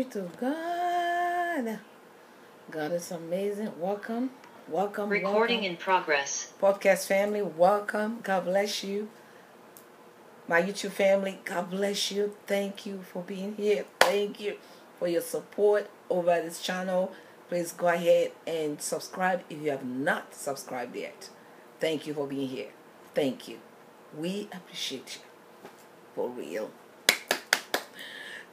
Glory 0.00 0.12
to 0.12 0.38
God. 0.40 1.78
God 2.70 2.92
is 2.92 3.10
amazing. 3.10 3.78
Welcome. 3.78 4.30
Welcome. 4.66 5.10
Recording 5.10 5.58
welcome. 5.58 5.72
in 5.72 5.76
progress. 5.76 6.54
Podcast 6.58 7.06
family, 7.06 7.42
welcome. 7.42 8.20
God 8.22 8.46
bless 8.46 8.82
you. 8.82 9.10
My 10.48 10.62
YouTube 10.62 10.92
family, 10.92 11.40
God 11.44 11.68
bless 11.68 12.10
you. 12.10 12.34
Thank 12.46 12.86
you 12.86 13.02
for 13.02 13.22
being 13.22 13.56
here. 13.56 13.84
Thank 13.98 14.40
you 14.40 14.56
for 14.98 15.06
your 15.06 15.20
support 15.20 15.90
over 16.08 16.40
this 16.40 16.62
channel. 16.62 17.12
Please 17.50 17.72
go 17.72 17.88
ahead 17.88 18.32
and 18.46 18.80
subscribe 18.80 19.42
if 19.50 19.60
you 19.60 19.70
have 19.70 19.84
not 19.84 20.34
subscribed 20.34 20.96
yet. 20.96 21.28
Thank 21.78 22.06
you 22.06 22.14
for 22.14 22.26
being 22.26 22.48
here. 22.48 22.70
Thank 23.14 23.48
you. 23.48 23.58
We 24.16 24.48
appreciate 24.50 25.16
you. 25.16 25.70
For 26.14 26.30
real. 26.30 26.70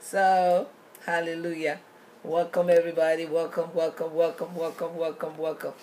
So, 0.02 0.68
hallelujah. 1.08 1.80
Welcome, 2.24 2.70
everybody. 2.70 3.26
Welcome, 3.26 3.74
welcome, 3.74 4.14
welcome, 4.14 4.54
welcome, 4.56 4.98
welcome, 4.98 5.38
welcome. 5.38 5.74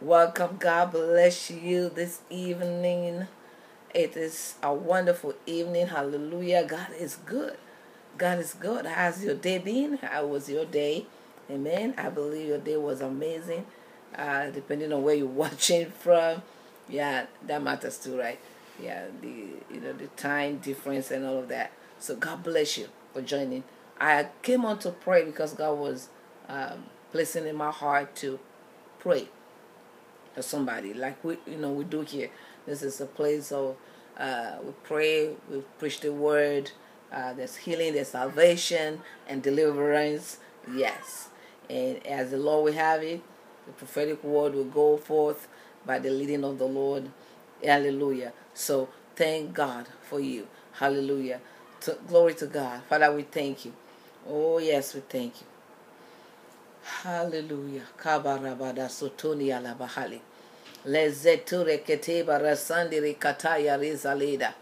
Welcome. 0.00 0.56
God 0.58 0.92
bless 0.92 1.50
you 1.50 1.90
this 1.90 2.20
evening. 2.30 3.26
It 3.94 4.16
is 4.16 4.54
a 4.62 4.72
wonderful 4.72 5.34
evening. 5.46 5.88
Hallelujah. 5.88 6.64
God 6.66 6.88
is 6.98 7.16
good. 7.16 7.58
God 8.18 8.38
is 8.38 8.54
good. 8.54 8.86
How's 8.86 9.22
your 9.22 9.34
day 9.34 9.58
been? 9.58 9.98
How 9.98 10.26
was 10.26 10.48
your 10.48 10.64
day? 10.64 11.06
Amen. 11.50 11.94
I 11.98 12.08
believe 12.08 12.48
your 12.48 12.58
day 12.58 12.78
was 12.78 13.02
amazing. 13.02 13.66
Uh, 14.16 14.50
depending 14.50 14.92
on 14.94 15.02
where 15.02 15.14
you're 15.14 15.26
watching 15.44 15.90
from. 15.90 16.42
Yeah, 16.88 17.26
that 17.46 17.62
matters 17.62 17.98
too, 17.98 18.18
right? 18.18 18.38
Yeah, 18.82 19.04
the 19.20 19.28
you 19.72 19.80
know 19.80 19.92
the 19.92 20.06
time 20.16 20.58
difference 20.58 21.10
and 21.10 21.26
all 21.26 21.38
of 21.38 21.48
that. 21.48 21.72
So 21.98 22.16
God 22.16 22.42
bless 22.42 22.78
you 22.78 22.88
for 23.12 23.22
joining. 23.22 23.64
I 24.00 24.28
came 24.42 24.64
on 24.64 24.78
to 24.80 24.90
pray 24.90 25.24
because 25.24 25.54
God 25.54 25.78
was 25.78 26.08
um, 26.48 26.84
placing 27.12 27.46
in 27.46 27.56
my 27.56 27.70
heart 27.70 28.14
to 28.16 28.38
pray 28.98 29.28
for 30.34 30.42
somebody, 30.42 30.92
like 30.94 31.22
we 31.22 31.38
you 31.46 31.56
know 31.56 31.70
we 31.70 31.84
do 31.84 32.00
here. 32.00 32.30
This 32.66 32.82
is 32.82 33.00
a 33.00 33.06
place 33.06 33.52
of 33.52 33.76
uh, 34.18 34.56
we 34.64 34.72
pray, 34.82 35.30
we 35.50 35.62
preach 35.78 36.00
the 36.00 36.12
word. 36.12 36.72
Uh, 37.12 37.32
there's 37.32 37.56
healing, 37.56 37.94
there's 37.94 38.08
salvation 38.08 39.00
and 39.28 39.42
deliverance. 39.42 40.38
Yes, 40.72 41.28
and 41.70 42.04
as 42.06 42.30
the 42.30 42.38
Lord 42.38 42.64
will 42.64 42.72
have 42.80 43.02
it, 43.02 43.22
the 43.66 43.72
prophetic 43.72 44.24
word 44.24 44.54
will 44.54 44.64
go 44.64 44.96
forth 44.96 45.46
by 45.86 45.98
the 45.98 46.10
leading 46.10 46.44
of 46.44 46.58
the 46.58 46.66
Lord. 46.66 47.10
Hallelujah. 47.62 48.32
So 48.54 48.88
thank 49.16 49.54
God 49.54 49.88
for 50.02 50.20
you. 50.20 50.48
Hallelujah. 50.72 51.40
To, 51.82 51.98
glory 52.08 52.34
to 52.34 52.46
God. 52.46 52.82
Father, 52.88 53.14
we 53.14 53.22
thank 53.22 53.64
you. 53.64 53.72
Oh, 54.28 54.58
yes, 54.58 54.94
we 54.94 55.00
thank 55.00 55.34
you. 55.40 55.46
Hallelujah. 57.02 57.82
Kabarabada 57.98 58.88
sotoni 58.88 59.52
alabahali. 59.52 60.20
Lezeture 60.86 61.78
keteba 61.78 62.38
rasandiri 62.38 63.14
kataya 63.14 63.76
rizaleda. 63.76 64.54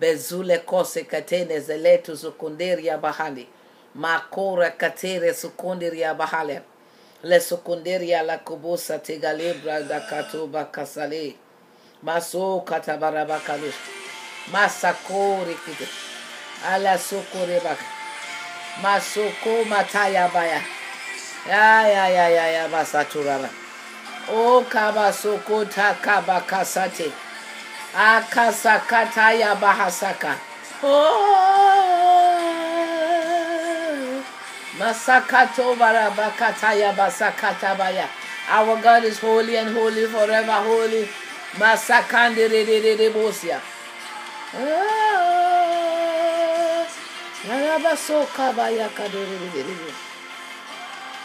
Bezule 0.00 0.58
kose 0.58 1.04
katene 1.04 1.60
zeletu 1.60 2.16
sukunderia 2.16 2.98
bahali. 2.98 3.46
Makora 3.94 4.70
katere 4.70 5.34
sukunderia 5.34 6.14
bahali. 6.14 6.60
Le 7.22 7.40
sukunderia 7.40 8.22
la 8.22 8.38
kubusa 8.38 8.98
tegalebra 8.98 9.82
da 9.88 10.00
katuba 10.00 10.64
kasale. 10.64 11.34
Maso 12.02 12.60
katabarabakalush. 12.60 13.74
Masakori 14.52 15.54
kite. 15.64 15.88
Ala 16.66 16.98
sokore 16.98 17.60
baka. 17.64 17.95
Masoko 18.82 19.64
mataya 19.64 20.28
baya. 20.32 20.60
Ya 21.48 21.88
ya 21.88 22.08
ya 22.08 22.28
ya 22.28 22.46
ya 22.46 22.68
basaturaba. 22.68 23.48
O 24.28 24.62
kaba 24.68 25.12
soko 25.12 25.64
takaba 25.64 26.40
kasate. 26.46 27.12
Akasakata 27.96 29.32
ya 29.32 29.54
bahasaka. 29.54 30.36
Oh. 30.82 32.16
Masakato 34.78 35.74
barabakata 35.76 36.74
ya 36.74 36.92
basakata 36.92 37.74
baya. 37.78 38.08
Our 38.50 38.76
God 38.82 39.04
is 39.04 39.18
holy 39.18 39.56
and 39.56 39.70
holy 39.74 40.06
forever 40.06 40.52
holy. 40.52 41.08
Masakande 41.56 42.48
de 42.48 42.64
de 42.64 42.80
de 42.82 42.96
de 42.96 43.10
bosia. 43.10 43.60
Yarabasoka 44.52 45.00
ah. 45.00 45.05
Araba 47.50 47.96
sokaba 47.96 48.70
yakadoru 48.70 49.38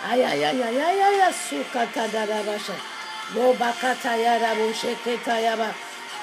Ay 0.10 0.24
ay 0.24 0.46
ay 0.46 0.62
ay 0.62 0.78
ay 0.78 1.02
ay 1.02 1.22
ay 1.22 1.34
sukata 1.34 2.06
darabaşa. 2.14 2.74
Bo 3.34 3.54
bakata 3.60 4.16
yara 4.16 4.54
bu 4.56 4.74
şeketa 4.74 5.40
yaba. 5.40 5.74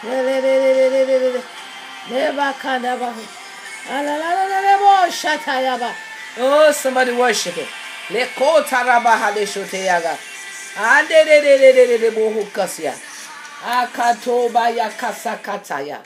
Re 0.05 0.23
re 0.27 0.43
re 0.43 0.55
re 0.63 0.91
re 0.91 0.91
re 0.91 1.21
re 1.21 1.33
re. 1.35 1.41
Ne 2.11 2.21
ne 2.21 2.37
bakana 2.37 3.01
bak. 3.01 3.15
Ala 3.91 4.19
la 4.19 4.31
la 4.35 4.45
la 4.47 4.61
la 4.61 4.79
bo 4.79 5.11
yaba. 5.53 5.91
Oh 6.41 6.73
somebody 6.73 7.13
worship 7.13 7.59
it. 7.59 7.69
Le 8.11 8.27
kota 8.39 8.85
raba 8.85 9.19
hale 9.19 9.47
şote 9.47 9.79
yaga. 9.79 10.17
Ande 10.77 11.25
re 11.27 11.41
re 11.41 11.59
re 11.59 11.73
re 11.73 11.87
re 11.87 11.97
re 11.99 12.11
bo 12.11 12.31
hukasya. 12.31 12.95
Akatoba 13.67 14.71
yakasakataya. 14.71 15.99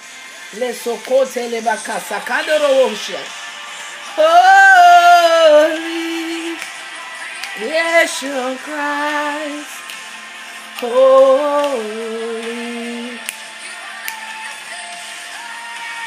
Le 0.59 0.73
sokote 0.73 1.51
le 1.51 1.61
bakasakadoro 1.61 2.89
hoşya. 2.89 3.21
Holy 4.17 5.93
Yeshua 7.63 8.57
Christ. 8.61 9.73
Holy. 10.81 12.23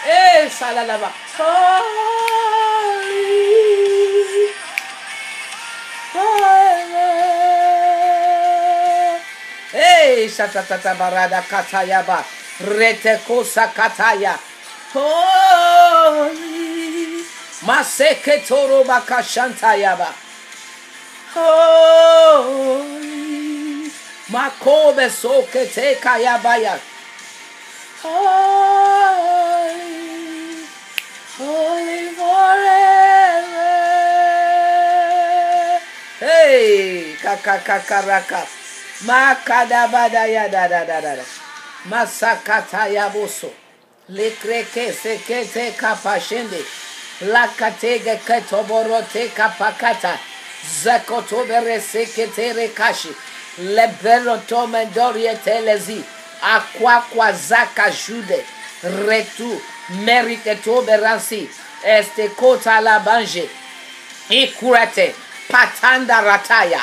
Eh, 0.05 0.49
salalaba. 0.49 1.09
Holy. 1.37 3.15
Holy. 6.13 7.09
Hey, 9.71 10.29
shatatata 10.29 10.93
barada 10.95 11.41
katayaba. 11.41 12.23
Retekosa 12.61 13.67
kataya. 13.73 14.37
Holy. 14.93 16.44
Maseke 17.65 18.45
toro 18.47 18.83
bakashantayaba. 18.83 20.13
Holy. 21.33 22.65
Makobe 24.29 25.09
soke 25.09 25.65
te 25.73 25.95
kayabaya. 25.95 26.79
Holy. 28.03 29.75
Holy 31.37 32.09
forever. 32.13 33.71
Hey, 36.19 37.15
kakakakaraka. 37.21 38.47
Makadabada 39.05 40.25
ya 40.27 40.47
da 40.47 40.67
da 40.67 40.85
da 40.85 41.01
da 41.01 41.15
da. 41.15 41.23
Masakata 41.89 42.87
yaboso. 42.87 43.49
Lekreke 44.09 44.93
sekete 44.93 45.71
kapashende. 45.77 46.84
Lakatege 47.21 48.19
ketoborote 48.27 49.29
kapakata. 49.35 50.17
Zakotobere 50.83 51.79
seketere 51.81 52.67
kashi. 52.67 53.09
Lebero 53.57 54.37
tomendorie 54.47 55.35
telezi. 55.43 56.03
Aquaqua 56.41 57.31
zaka 57.31 57.89
jude. 57.91 58.45
Retu. 58.83 59.61
Meriketoberansi. 59.89 61.49
Este 61.83 62.27
kota 62.35 62.81
la 62.81 62.99
banje. 62.99 63.49
Ikurate. 64.29 65.15
Patanda 65.51 66.21
rataya. 66.21 66.81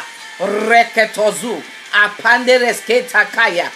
Reketozu. 0.68 1.62
Apanderesketa 1.92 3.24
kaya. 3.24 3.70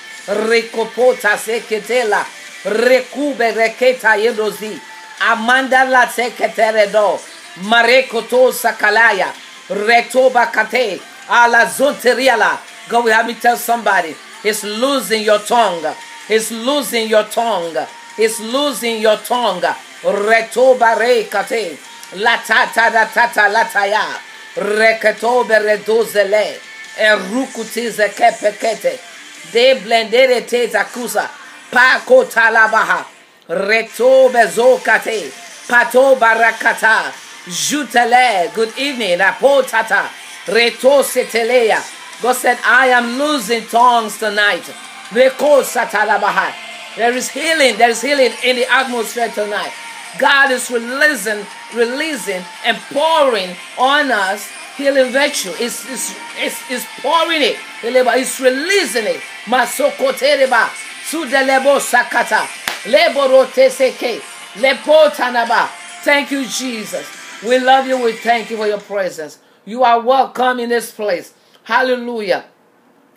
Rekopota 0.48 1.36
seketela. 1.38 2.24
Rekube 2.64 3.52
reketa 3.52 4.14
yedozi. 4.16 4.80
Amanda 5.20 5.84
la 5.84 6.06
seketere 6.06 6.90
do. 6.92 7.18
Marekoto 7.62 8.52
sakalaya. 8.52 9.32
Retoba 9.68 10.52
kate. 10.52 11.00
Ala 11.28 11.66
zonteriala. 11.66 12.58
Go 12.88 13.02
with 13.02 13.26
me 13.26 13.34
tell 13.34 13.56
somebody. 13.56 14.14
He's 14.42 14.62
losing 14.62 15.22
your 15.22 15.38
tongue. 15.38 15.84
He's 16.28 16.52
losing 16.52 17.08
your 17.08 17.24
tongue. 17.24 17.74
He's 18.16 18.40
losing 18.40 19.00
your 19.00 19.16
tongue. 19.16 19.62
Retoba 20.02 20.94
rekate. 20.96 21.78
La 22.16 22.36
tata 22.36 22.90
da 22.92 23.06
tata 23.06 23.48
lataya. 23.48 24.04
Reketobe 24.56 25.58
redozele. 25.58 26.60
Erukutize 26.98 28.08
kepekete. 28.14 28.98
De 29.52 29.74
blendere 29.80 30.46
te 30.46 30.68
zakusa. 30.68 31.28
Pako 31.70 32.24
talabaha. 32.24 33.15
Reto 33.48 34.28
bezokate. 34.28 35.30
Pato 35.68 36.16
barakata. 36.18 37.12
Jutele. 37.46 38.52
Good 38.54 38.76
evening. 38.76 39.18
Rapotata. 39.18 40.08
Reto 40.46 41.02
setelea. 41.04 41.80
God 42.22 42.32
said, 42.34 42.58
I 42.64 42.88
am 42.88 43.18
losing 43.18 43.62
tongues 43.66 44.18
tonight. 44.18 44.64
Reko 45.10 45.62
satalabaha. 45.62 46.52
There 46.96 47.12
is 47.12 47.28
healing. 47.28 47.76
There 47.76 47.90
is 47.90 48.02
healing 48.02 48.32
in 48.42 48.56
the 48.56 48.66
atmosphere 48.72 49.28
tonight. 49.28 49.72
God 50.18 50.50
is 50.50 50.70
releasing, 50.70 51.44
releasing 51.74 52.42
and 52.64 52.76
pouring 52.90 53.54
on 53.78 54.10
us 54.10 54.50
healing 54.76 55.12
virtue. 55.12 55.52
It's, 55.60 55.88
it's, 55.90 56.14
it's, 56.38 56.70
it's 56.70 56.86
pouring 57.00 57.42
it. 57.42 57.56
It's 57.84 58.40
releasing 58.40 59.04
it. 59.04 59.20
Masoko 59.44 60.12
tereba. 60.12 60.68
Sudelebo 61.10 61.78
sakata. 61.80 62.46
Leborote. 62.84 64.20
Lepo 64.56 65.10
tanaba. 65.10 65.68
Thank 66.02 66.30
you, 66.32 66.44
Jesus. 66.46 67.06
We 67.44 67.58
love 67.58 67.86
you. 67.86 68.02
We 68.02 68.12
thank 68.12 68.50
you 68.50 68.56
for 68.56 68.66
your 68.66 68.80
presence. 68.80 69.38
You 69.64 69.84
are 69.84 70.00
welcome 70.00 70.60
in 70.60 70.68
this 70.68 70.90
place. 70.92 71.32
Hallelujah. 71.64 72.46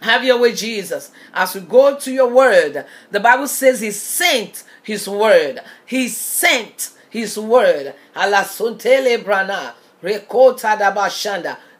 Have 0.02 0.24
your 0.24 0.40
way, 0.40 0.54
Jesus. 0.54 1.12
As 1.34 1.56
we 1.56 1.62
go 1.62 1.98
to 1.98 2.12
your 2.12 2.30
word, 2.30 2.86
the 3.12 3.20
Bible 3.20 3.48
says 3.48 3.82
he 3.82 3.92
sent 3.92 4.64
his 4.84 5.08
word. 5.08 5.62
He 5.86 6.08
sent 6.08 6.92
his 7.10 7.38
word. 7.38 7.96
brana. 8.16 9.74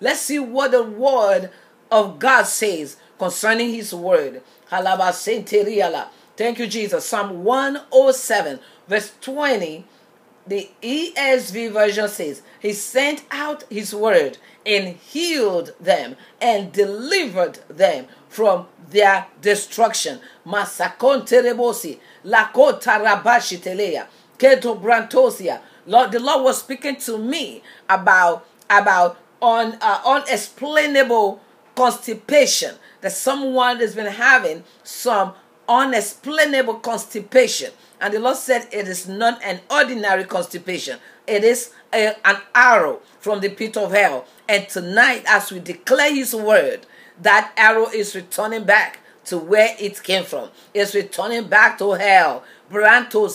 Let's 0.02 0.20
see 0.22 0.40
what 0.40 0.72
the 0.72 0.84
word 0.84 1.50
of 1.92 2.20
God 2.20 2.44
says 2.44 2.98
concerning 3.18 3.74
his 3.74 3.94
word. 3.94 4.42
Thank 6.38 6.60
you, 6.60 6.68
Jesus. 6.68 7.06
Psalm 7.06 7.44
107, 7.44 8.60
verse 8.88 9.12
20. 9.22 9.86
The 10.48 10.70
ESV 10.82 11.72
version 11.72 12.08
says, 12.08 12.42
He 12.60 12.74
sent 12.74 13.24
out 13.30 13.64
His 13.70 13.94
word 13.94 14.38
and 14.66 14.96
healed 14.96 15.74
them 15.80 16.16
and 16.42 16.72
delivered 16.72 17.60
them 17.70 18.08
from 18.30 18.68
their 18.90 19.28
destruction. 19.42 20.20
Lord, 25.86 26.12
the 26.12 26.20
Lord 26.20 26.44
was 26.44 26.60
speaking 26.60 26.96
to 26.98 27.18
me 27.18 27.64
about 27.90 28.46
about 28.70 29.18
on 29.42 29.78
uh, 29.82 30.02
unexplainable 30.06 31.42
constipation 31.76 32.76
that 33.02 33.12
someone 33.12 33.80
has 33.80 33.96
been 33.96 34.12
having 34.12 34.64
some 34.84 35.34
unexplainable 35.68 36.76
constipation. 36.76 37.72
And 38.02 38.14
the 38.14 38.20
Lord 38.20 38.38
said 38.38 38.68
it 38.72 38.88
is 38.88 39.08
not 39.08 39.42
an 39.44 39.62
ordinary 39.70 40.24
constipation. 40.24 41.00
It 41.28 41.44
is 41.44 41.72
a, 41.94 42.16
an 42.26 42.38
arrow 42.56 43.02
from 43.20 43.42
the 43.42 43.50
pit 43.50 43.78
of 43.78 43.92
hell. 43.92 44.26
And 44.48 44.68
tonight, 44.68 45.24
as 45.28 45.52
we 45.52 45.60
declare 45.60 46.14
His 46.14 46.34
word, 46.34 46.86
that 47.22 47.52
arrow 47.58 47.88
is 47.88 48.16
returning 48.16 48.64
back 48.64 49.00
to 49.26 49.38
where 49.38 49.76
it 49.80 50.02
came 50.02 50.24
from. 50.24 50.50
It's 50.74 50.96
returning 50.96 51.48
back 51.48 51.78
to 51.80 51.92
hell. 51.92 52.44
Branto. 52.72 53.30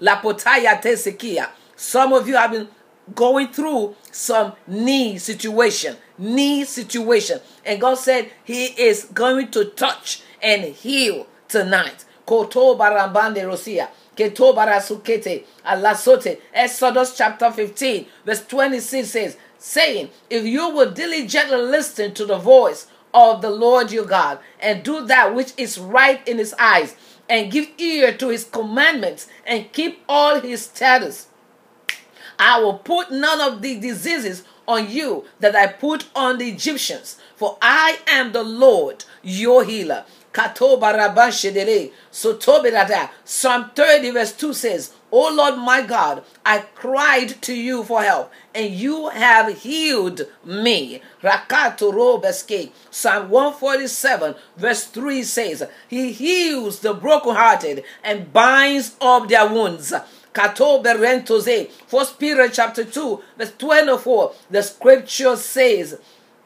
Lapotaya. 0.00 1.48
Some 1.74 2.12
of 2.12 2.28
you 2.28 2.36
have 2.36 2.50
been 2.52 2.68
going 3.14 3.48
through 3.48 3.96
some 4.10 4.52
knee 4.66 5.18
situation. 5.18 5.96
Knee 6.18 6.64
situation. 6.64 7.40
And 7.64 7.80
God 7.80 7.96
said 7.96 8.30
He 8.44 8.66
is 8.66 9.04
going 9.04 9.50
to 9.52 9.66
touch 9.66 10.22
and 10.42 10.64
heal 10.64 11.26
tonight. 11.48 12.04
Koto 12.24 12.76
barambande 12.76 13.44
rosia. 13.44 13.88
Alasote. 14.16 16.38
Exodus 16.54 17.16
chapter 17.16 17.50
15, 17.50 18.06
verse 18.24 18.46
26 18.46 19.08
says, 19.08 19.36
saying, 19.58 20.10
If 20.30 20.44
you 20.44 20.70
will 20.70 20.90
diligently 20.90 21.58
listen 21.58 22.14
to 22.14 22.24
the 22.24 22.38
voice 22.38 22.86
of 23.12 23.42
the 23.42 23.50
Lord 23.50 23.92
your 23.92 24.04
God, 24.04 24.38
and 24.60 24.82
do 24.82 25.04
that 25.06 25.34
which 25.34 25.52
is 25.56 25.78
right 25.78 26.26
in 26.26 26.38
his 26.38 26.54
eyes, 26.58 26.96
and 27.28 27.50
give 27.50 27.68
ear 27.78 28.16
to 28.16 28.28
his 28.28 28.44
commandments, 28.44 29.26
and 29.46 29.72
keep 29.72 30.00
all 30.08 30.40
his 30.40 30.62
statutes, 30.62 31.28
I 32.38 32.60
will 32.60 32.78
put 32.78 33.10
none 33.10 33.40
of 33.40 33.62
the 33.62 33.80
diseases 33.80 34.44
on 34.66 34.90
you 34.90 35.24
that 35.40 35.56
I 35.56 35.66
put 35.66 36.08
on 36.14 36.38
the 36.38 36.48
Egyptians, 36.48 37.18
for 37.34 37.58
I 37.60 37.98
am 38.06 38.32
the 38.32 38.42
Lord 38.42 39.04
your 39.22 39.64
healer. 39.64 40.04
Psalm 43.24 43.70
30 43.74 44.10
verse 44.10 44.32
2 44.32 44.52
says, 44.52 44.92
O 45.10 45.34
Lord 45.34 45.56
my 45.56 45.80
God, 45.80 46.24
I 46.44 46.58
cried 46.74 47.40
to 47.42 47.54
you 47.54 47.84
for 47.84 48.02
help, 48.02 48.30
and 48.54 48.74
you 48.74 49.08
have 49.08 49.62
healed 49.62 50.22
me. 50.44 51.00
Psalm 52.90 53.30
147 53.30 54.34
verse 54.58 54.84
3 54.84 55.22
says, 55.22 55.66
He 55.88 56.12
heals 56.12 56.80
the 56.80 56.92
brokenhearted 56.92 57.84
and 58.04 58.30
binds 58.32 58.96
up 59.00 59.28
their 59.28 59.48
wounds. 59.48 59.94
Kato 60.36 60.82
berentoze. 60.82 61.70
First 61.86 62.18
Peter 62.18 62.46
chapter 62.50 62.84
2 62.84 63.22
verse 63.38 63.52
24. 63.56 64.34
The 64.50 64.62
scripture 64.62 65.34
says, 65.34 65.98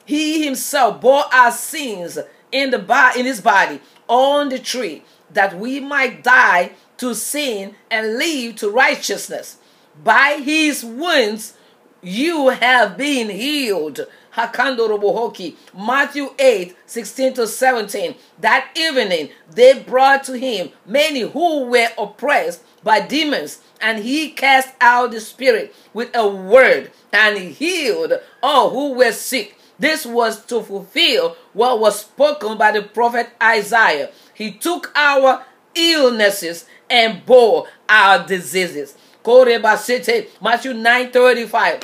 He 0.04 0.44
himself 0.44 1.00
bore 1.00 1.24
our 1.34 1.50
sins 1.50 2.16
in 2.52 2.70
the 2.70 2.78
bo- 2.78 3.10
in 3.16 3.26
his 3.26 3.40
body 3.40 3.80
on 4.06 4.48
the 4.48 4.60
tree 4.60 5.02
that 5.32 5.58
we 5.58 5.80
might 5.80 6.22
die 6.22 6.70
to 6.98 7.14
sin 7.16 7.74
and 7.90 8.16
live 8.16 8.54
to 8.56 8.70
righteousness. 8.70 9.56
By 10.04 10.40
his 10.44 10.84
wounds 10.84 11.54
you 12.00 12.50
have 12.50 12.96
been 12.96 13.28
healed. 13.28 14.06
Hakando 14.34 14.88
Robohoki, 14.88 15.56
Matthew 15.76 16.30
8, 16.38 16.76
16 16.86 17.34
to 17.34 17.46
17. 17.46 18.14
That 18.40 18.70
evening 18.76 19.30
they 19.50 19.82
brought 19.82 20.24
to 20.24 20.38
him 20.38 20.70
many 20.86 21.20
who 21.20 21.64
were 21.66 21.88
oppressed 21.98 22.62
by 22.82 23.00
demons, 23.00 23.60
and 23.80 24.02
he 24.02 24.30
cast 24.30 24.74
out 24.80 25.10
the 25.10 25.20
spirit 25.20 25.74
with 25.92 26.14
a 26.14 26.26
word 26.26 26.90
and 27.12 27.38
healed 27.38 28.12
all 28.42 28.70
who 28.70 28.94
were 28.94 29.12
sick 29.12 29.56
this 29.80 30.04
was 30.04 30.44
to 30.44 30.62
fulfill 30.62 31.36
what 31.54 31.80
was 31.80 32.00
spoken 32.00 32.58
by 32.58 32.70
the 32.70 32.82
prophet 32.82 33.30
Isaiah. 33.42 34.10
He 34.34 34.52
took 34.52 34.92
our 34.94 35.46
illnesses 35.74 36.66
and 36.90 37.24
bore 37.24 37.66
our 37.88 38.24
diseases. 38.26 38.94
Matthew 39.26 40.74
9 40.74 41.10
35. 41.10 41.80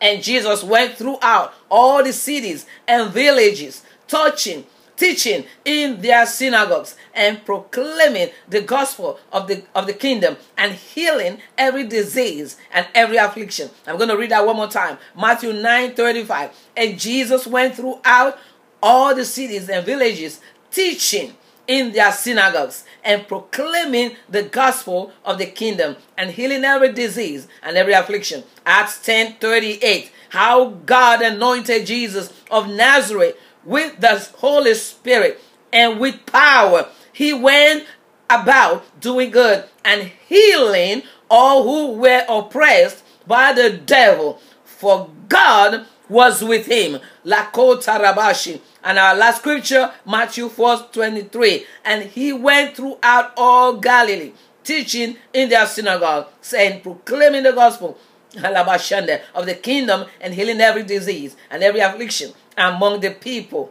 And 0.00 0.22
Jesus 0.22 0.62
went 0.62 0.96
throughout 0.96 1.54
all 1.70 2.02
the 2.02 2.12
cities 2.12 2.66
and 2.86 3.12
villages, 3.12 3.84
touching 4.06 4.64
teaching 4.98 5.44
in 5.64 6.00
their 6.02 6.26
synagogues 6.26 6.96
and 7.14 7.44
proclaiming 7.46 8.30
the 8.48 8.60
gospel 8.60 9.18
of 9.32 9.46
the 9.46 9.62
of 9.74 9.86
the 9.86 9.92
kingdom 9.92 10.36
and 10.56 10.72
healing 10.72 11.38
every 11.56 11.86
disease 11.86 12.56
and 12.72 12.86
every 12.94 13.16
affliction. 13.16 13.70
I'm 13.86 13.96
going 13.96 14.10
to 14.10 14.16
read 14.16 14.30
that 14.30 14.44
one 14.44 14.56
more 14.56 14.68
time. 14.68 14.98
Matthew 15.16 15.52
9 15.52 15.94
35. 15.94 16.50
And 16.76 16.98
Jesus 16.98 17.46
went 17.46 17.76
throughout 17.76 18.38
all 18.82 19.14
the 19.14 19.24
cities 19.24 19.68
and 19.68 19.86
villages 19.86 20.40
teaching 20.70 21.34
in 21.68 21.92
their 21.92 22.10
synagogues 22.10 22.84
and 23.04 23.28
proclaiming 23.28 24.16
the 24.28 24.42
gospel 24.42 25.12
of 25.24 25.38
the 25.38 25.46
kingdom 25.46 25.94
and 26.16 26.30
healing 26.30 26.64
every 26.64 26.92
disease 26.92 27.46
and 27.62 27.76
every 27.76 27.92
affliction. 27.92 28.42
Acts 28.66 29.00
10 29.04 29.34
38. 29.34 30.10
How 30.30 30.70
God 30.86 31.22
anointed 31.22 31.86
Jesus 31.86 32.32
of 32.50 32.68
Nazareth 32.68 33.38
with 33.64 34.00
the 34.00 34.28
Holy 34.38 34.74
Spirit 34.74 35.40
and 35.72 36.00
with 36.00 36.26
power. 36.26 36.88
He 37.12 37.32
went 37.32 37.86
about 38.30 39.00
doing 39.00 39.30
good 39.30 39.64
and 39.84 40.10
healing 40.26 41.02
all 41.30 41.64
who 41.64 41.98
were 41.98 42.24
oppressed 42.28 43.04
by 43.26 43.52
the 43.52 43.70
devil, 43.70 44.40
for 44.64 45.10
God 45.28 45.86
was 46.08 46.42
with 46.42 46.66
him. 46.66 47.00
Lakota 47.24 48.00
Rabashi. 48.00 48.60
And 48.88 48.98
our 48.98 49.14
last 49.14 49.40
scripture, 49.40 49.92
Matthew 50.06 50.48
4 50.48 50.86
23. 50.92 51.66
And 51.84 52.04
he 52.04 52.32
went 52.32 52.74
throughout 52.74 53.34
all 53.36 53.76
Galilee, 53.76 54.32
teaching 54.64 55.18
in 55.34 55.50
their 55.50 55.66
synagogue, 55.66 56.28
saying, 56.40 56.80
proclaiming 56.80 57.42
the 57.42 57.52
gospel 57.52 57.98
of 58.34 59.44
the 59.44 59.58
kingdom 59.62 60.06
and 60.22 60.32
healing 60.32 60.62
every 60.62 60.84
disease 60.84 61.36
and 61.50 61.62
every 61.62 61.80
affliction 61.80 62.32
among 62.56 63.00
the 63.00 63.10
people. 63.10 63.70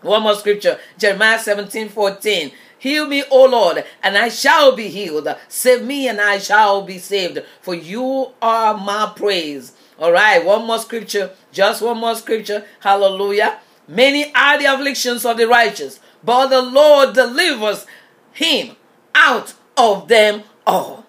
One 0.00 0.24
more 0.24 0.34
scripture, 0.34 0.80
Jeremiah 0.98 1.38
17 1.38 1.88
14. 1.90 2.50
Heal 2.76 3.06
me, 3.06 3.22
O 3.30 3.44
Lord, 3.44 3.84
and 4.02 4.18
I 4.18 4.30
shall 4.30 4.74
be 4.74 4.88
healed. 4.88 5.28
Save 5.46 5.84
me, 5.84 6.08
and 6.08 6.20
I 6.20 6.38
shall 6.38 6.82
be 6.82 6.98
saved, 6.98 7.38
for 7.62 7.74
you 7.74 8.32
are 8.42 8.76
my 8.76 9.12
praise. 9.14 9.74
All 9.96 10.10
right, 10.10 10.44
one 10.44 10.66
more 10.66 10.80
scripture, 10.80 11.30
just 11.52 11.82
one 11.82 11.98
more 11.98 12.16
scripture. 12.16 12.64
Hallelujah. 12.80 13.60
Many 13.86 14.32
are 14.34 14.58
the 14.58 14.66
afflictions 14.66 15.24
of 15.24 15.36
the 15.36 15.46
righteous, 15.46 16.00
but 16.22 16.48
the 16.48 16.62
Lord 16.62 17.14
delivers 17.14 17.86
him 18.32 18.76
out 19.14 19.54
of 19.76 20.08
them 20.08 20.42
all. 20.66 21.06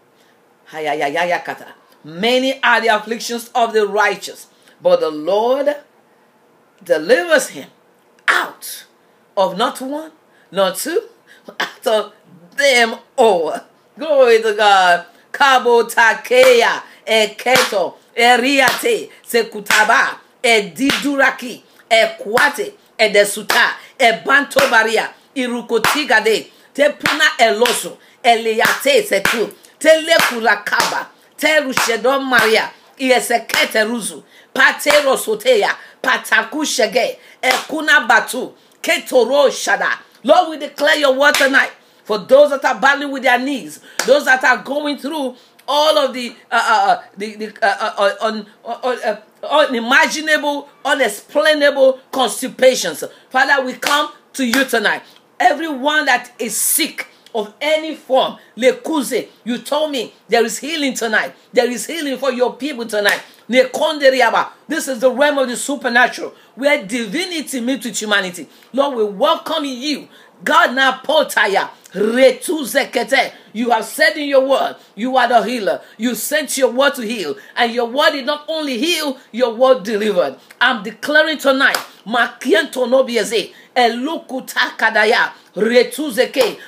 Many 2.03 2.63
are 2.63 2.81
the 2.81 2.87
afflictions 2.87 3.49
of 3.55 3.73
the 3.73 3.87
righteous, 3.87 4.47
but 4.81 4.99
the 4.99 5.09
Lord 5.09 5.75
delivers 6.83 7.49
him 7.49 7.69
out 8.27 8.85
of 9.37 9.57
not 9.57 9.81
one, 9.81 10.11
not 10.51 10.75
two, 10.77 11.01
out 11.59 11.87
of 11.87 12.13
them 12.57 12.95
all. 13.17 13.55
Glory 13.97 14.41
to 14.41 14.53
God. 14.53 15.05
Kabo 15.31 15.83
eketo, 17.05 17.93
eriate, 18.15 19.09
sekutaba, 19.23 20.17
ediduraki, 20.43 21.61
ekwate, 21.89 22.73
edesuta, 22.97 23.75
ebanto 23.99 24.59
baria, 24.69 25.09
irukotigade, 25.35 26.51
tepuna 26.73 27.25
eloso, 27.37 27.97
eliate 28.23 29.03
setu, 29.03 29.53
telekurakaba, 29.79 31.07
terushedon 31.37 32.25
maria, 32.25 32.69
iesekete 32.97 33.83
ruzu, 33.83 34.23
patero 34.53 35.17
soteya, 35.17 35.75
patakushege, 36.01 37.19
ekuna 37.41 38.07
batu, 38.07 38.53
ketoro 38.81 39.49
shada. 39.51 39.99
Lord, 40.23 40.49
we 40.49 40.57
declare 40.57 40.97
your 40.97 41.13
word 41.13 41.35
tonight 41.35 41.71
for 42.03 42.17
those 42.19 42.49
that 42.51 42.65
are 42.65 42.79
battling 42.79 43.11
with 43.11 43.23
their 43.23 43.39
knees, 43.39 43.79
those 44.05 44.25
that 44.25 44.43
are 44.43 44.57
going 44.63 44.97
through 44.97 45.35
all 45.67 45.97
of 45.97 46.13
the 46.13 46.35
uh, 46.51 46.55
uh, 46.55 46.91
uh 46.91 47.03
the, 47.17 47.35
the 47.35 47.65
uh, 47.65 47.93
uh, 47.97 48.15
un, 48.21 48.45
uh, 48.63 49.15
unimaginable, 49.45 50.67
unexplainable 50.83 51.99
constipations. 52.11 53.03
Father, 53.29 53.65
we 53.65 53.73
come 53.73 54.11
to 54.33 54.45
you 54.45 54.65
tonight. 54.65 55.01
Everyone 55.39 56.05
that 56.05 56.31
is 56.39 56.57
sick 56.57 57.07
of 57.33 57.53
any 57.59 57.95
form, 57.95 58.37
lekuze, 58.57 59.27
you 59.43 59.57
told 59.57 59.91
me 59.91 60.13
there 60.29 60.45
is 60.45 60.57
healing 60.59 60.93
tonight. 60.93 61.33
There 61.51 61.69
is 61.69 61.85
healing 61.85 62.17
for 62.17 62.31
your 62.31 62.55
people 62.55 62.85
tonight. 62.85 63.21
This 63.47 64.87
is 64.87 64.99
the 65.01 65.11
realm 65.11 65.37
of 65.37 65.47
the 65.49 65.55
supernatural 65.55 66.33
where 66.55 66.83
divinity 66.83 67.61
meets 67.61 67.85
with 67.85 67.99
humanity. 67.99 68.47
Lord, 68.73 68.95
we 68.97 69.03
welcome 69.03 69.65
you. 69.65 70.07
God 70.45 70.75
now 70.75 71.01
potaya. 71.03 71.69
You 73.53 73.69
have 73.71 73.85
said 73.85 74.17
in 74.17 74.27
your 74.27 74.45
word, 74.45 74.75
you 74.95 75.15
are 75.17 75.27
the 75.29 75.41
healer. 75.43 75.81
You 75.97 76.13
sent 76.13 76.57
your 76.57 76.71
word 76.71 76.95
to 76.95 77.01
heal, 77.03 77.35
and 77.55 77.71
your 77.73 77.87
word 77.87 78.11
did 78.11 78.25
not 78.25 78.43
only 78.49 78.77
heal, 78.77 79.17
your 79.31 79.53
word 79.55 79.83
delivered. 79.83 80.37
I'm 80.59 80.83
declaring 80.83 81.37
tonight. 81.37 81.77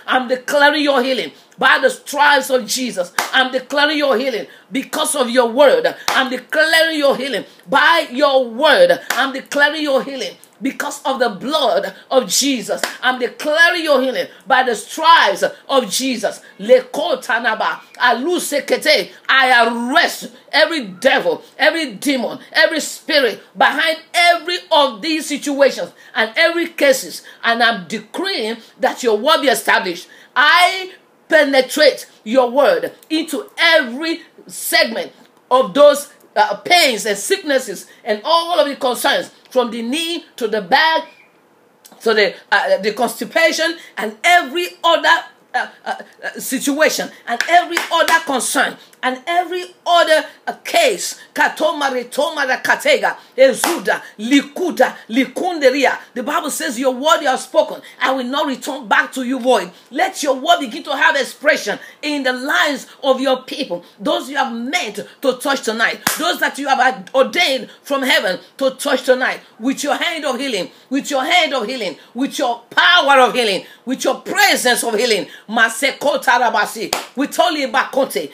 I'm 0.07 0.27
declaring 0.27 0.83
your 0.83 1.03
healing 1.03 1.31
by 1.57 1.79
the 1.79 1.89
stripes 1.89 2.49
of 2.49 2.65
Jesus. 2.65 3.13
I'm 3.33 3.51
declaring 3.51 3.97
your 3.97 4.17
healing 4.17 4.47
because 4.71 5.13
of 5.15 5.29
your 5.29 5.51
word. 5.51 5.93
I'm 6.07 6.29
declaring 6.31 6.97
your 6.97 7.17
healing 7.17 7.43
by 7.69 8.07
your 8.11 8.49
word. 8.49 8.97
I'm 9.11 9.33
declaring 9.33 9.83
your 9.83 10.03
healing 10.03 10.37
because 10.61 11.01
of 11.03 11.19
the 11.19 11.29
blood 11.29 11.93
of 12.09 12.29
Jesus. 12.29 12.81
I'm 13.01 13.19
declaring 13.19 13.83
your 13.83 14.01
healing 14.01 14.27
by 14.45 14.63
the 14.63 14.75
stripes 14.75 15.43
of 15.67 15.89
Jesus. 15.89 16.41
I 19.29 19.67
arrest 19.67 20.31
every 20.51 20.85
devil, 20.87 21.43
every 21.57 21.93
demon, 21.93 22.39
every 22.51 22.79
spirit 22.79 23.41
behind 23.57 23.99
every 24.13 24.57
of 24.71 25.01
these 25.01 25.27
situations 25.27 25.91
and 26.15 26.31
every 26.35 26.67
cases. 26.67 27.21
And 27.43 27.61
I'm 27.61 27.87
decreeing 27.87 28.57
that 28.79 29.03
your 29.03 29.17
word 29.17 29.41
be 29.41 29.47
established. 29.47 30.07
I 30.35 30.93
penetrate 31.29 32.09
your 32.23 32.49
word 32.49 32.93
into 33.09 33.49
every 33.57 34.21
segment 34.47 35.11
of 35.49 35.73
those 35.73 36.11
uh, 36.37 36.55
pains 36.57 37.05
and 37.05 37.17
sicknesses 37.17 37.87
and 38.03 38.21
all 38.23 38.59
of 38.59 38.67
the 38.67 38.75
concerns 38.75 39.31
from 39.49 39.71
the 39.71 39.81
knee 39.81 40.23
to 40.35 40.47
the 40.47 40.61
back 40.61 41.07
to 42.01 42.13
the 42.13 42.35
uh, 42.51 42.77
the 42.77 42.93
constipation 42.93 43.75
and 43.97 44.15
every 44.23 44.67
other 44.83 45.25
uh, 45.53 45.67
uh, 45.85 45.95
uh, 46.23 46.39
situation 46.39 47.09
and 47.27 47.41
every 47.49 47.77
other 47.91 48.19
concern 48.25 48.77
and 49.03 49.21
every 49.27 49.63
other 49.85 50.25
case 50.63 51.19
katomare 51.33 52.03
tomara 52.05 52.57
katega 52.57 53.15
ezuda 53.35 54.01
likuda 54.19 54.95
likunderia 55.09 55.97
the 56.13 56.23
bible 56.23 56.49
says 56.49 56.79
your 56.79 56.93
word 56.93 57.21
you 57.21 57.27
have 57.27 57.39
spoken 57.39 57.81
i 58.01 58.11
will 58.11 58.23
not 58.25 58.47
return 58.47 58.87
back 58.87 59.11
to 59.11 59.23
you 59.23 59.39
void. 59.39 59.69
Let 59.91 60.23
your 60.23 60.35
word 60.35 60.59
begin 60.61 60.83
to 60.83 60.95
have 60.95 61.15
expression 61.15 61.79
in 62.01 62.23
the 62.23 62.33
lives 62.33 62.87
of 63.03 63.21
your 63.21 63.43
people 63.43 63.83
those 63.99 64.29
you 64.29 64.37
have 64.37 64.53
meant 64.53 64.99
to 65.21 65.33
touch 65.37 65.61
tonight 65.61 65.99
those 66.17 66.39
that 66.39 66.57
you 66.57 66.67
have 66.67 67.09
ordained 67.13 67.69
from 67.83 68.01
heaven 68.03 68.39
to 68.57 68.71
touch 68.71 69.03
tonight 69.03 69.39
with 69.59 69.83
your 69.83 69.95
hand 69.95 70.25
of 70.25 70.39
healing 70.39 70.69
with 70.89 71.09
your 71.11 71.23
hand 71.23 71.53
of 71.53 71.65
healing 71.65 71.95
with 72.13 72.37
your 72.39 72.61
power 72.69 73.19
of 73.21 73.33
healing 73.33 73.65
with 73.87 74.03
your 74.03 74.15
presence 74.15 74.83
of 74.83 74.93
healing. 74.95 75.27
Masekotarabasi. 75.49 76.93
With 77.15 77.39
only 77.39 77.65
bakonte 77.67 78.29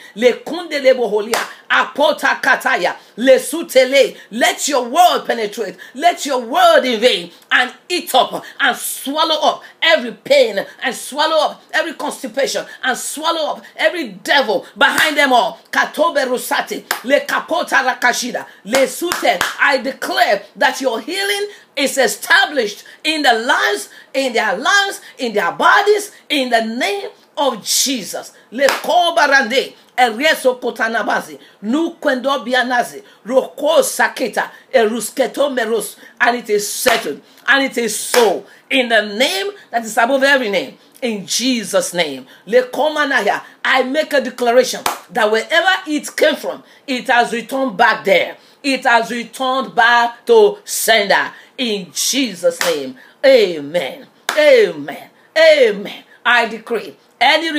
apota 1.74 2.40
kataya, 2.40 2.96
lesutele. 3.16 4.16
Let 4.30 4.68
your 4.68 4.88
word 4.88 5.24
penetrate. 5.26 5.76
Let 5.94 6.24
your 6.26 6.40
word 6.40 6.84
invade 6.84 7.32
and 7.50 7.72
eat 7.88 8.14
up 8.14 8.44
and 8.60 8.76
swallow 8.76 9.40
up 9.40 9.62
every 9.82 10.12
pain 10.12 10.64
and 10.82 10.94
swallow 10.94 11.50
up 11.50 11.62
every 11.72 11.94
constipation 11.94 12.64
and 12.82 12.96
swallow 12.96 13.56
up 13.56 13.64
every 13.76 14.08
devil 14.08 14.66
behind 14.76 15.16
them 15.16 15.32
all. 15.32 15.60
Katobe 15.70 16.24
rusati, 16.26 16.84
le 17.04 17.20
kapota 17.20 17.82
rakashida, 17.82 18.46
le 18.64 18.86
sute. 18.86 19.42
I 19.60 19.78
declare 19.78 20.42
that 20.56 20.80
your 20.80 21.00
healing 21.00 21.48
is 21.76 21.98
established 21.98 22.84
in 23.02 23.22
the 23.22 23.32
lives, 23.32 23.88
in 24.12 24.32
their 24.32 24.56
lives, 24.56 25.00
in 25.18 25.32
their 25.32 25.52
bodies, 25.52 26.12
in 26.28 26.50
the 26.50 26.64
name 26.64 27.10
of 27.36 27.64
Jesus. 27.64 28.32
Le 28.52 28.66
kobarande 28.68 29.74
erieso 29.96 30.54
potanabazi 30.54 31.38
nu 31.62 31.90
kwendo 31.90 32.38
bianazi 32.38 33.02
roko 33.26 33.82
saketa 33.82 34.50
erusketo 34.72 35.50
meros 35.50 35.96
and 36.20 36.38
it 36.38 36.50
is 36.50 36.68
settled 36.68 37.20
and 37.46 37.64
it 37.64 37.76
is 37.76 37.96
so 37.96 38.44
in 38.70 38.88
the 38.88 39.02
name 39.02 39.52
that 39.70 39.84
is 39.84 39.96
above 39.98 40.22
every 40.22 40.50
name 40.50 40.78
in 41.04 41.26
Jesus' 41.26 41.92
name. 41.92 42.26
I 42.46 43.82
make 43.82 44.12
a 44.14 44.20
declaration 44.22 44.80
that 45.10 45.30
wherever 45.30 45.70
it 45.86 46.16
came 46.16 46.34
from, 46.36 46.62
it 46.86 47.06
has 47.08 47.32
returned 47.32 47.76
back 47.76 48.04
there. 48.04 48.38
It 48.62 48.84
has 48.84 49.10
returned 49.10 49.74
back 49.74 50.24
to 50.26 50.58
sender 50.64 51.30
in 51.58 51.92
Jesus' 51.92 52.58
name. 52.60 52.96
Amen. 53.24 54.06
Amen. 54.36 55.10
Amen. 55.36 56.04
I 56.24 56.48
decree 56.48 56.96
any 57.20 57.52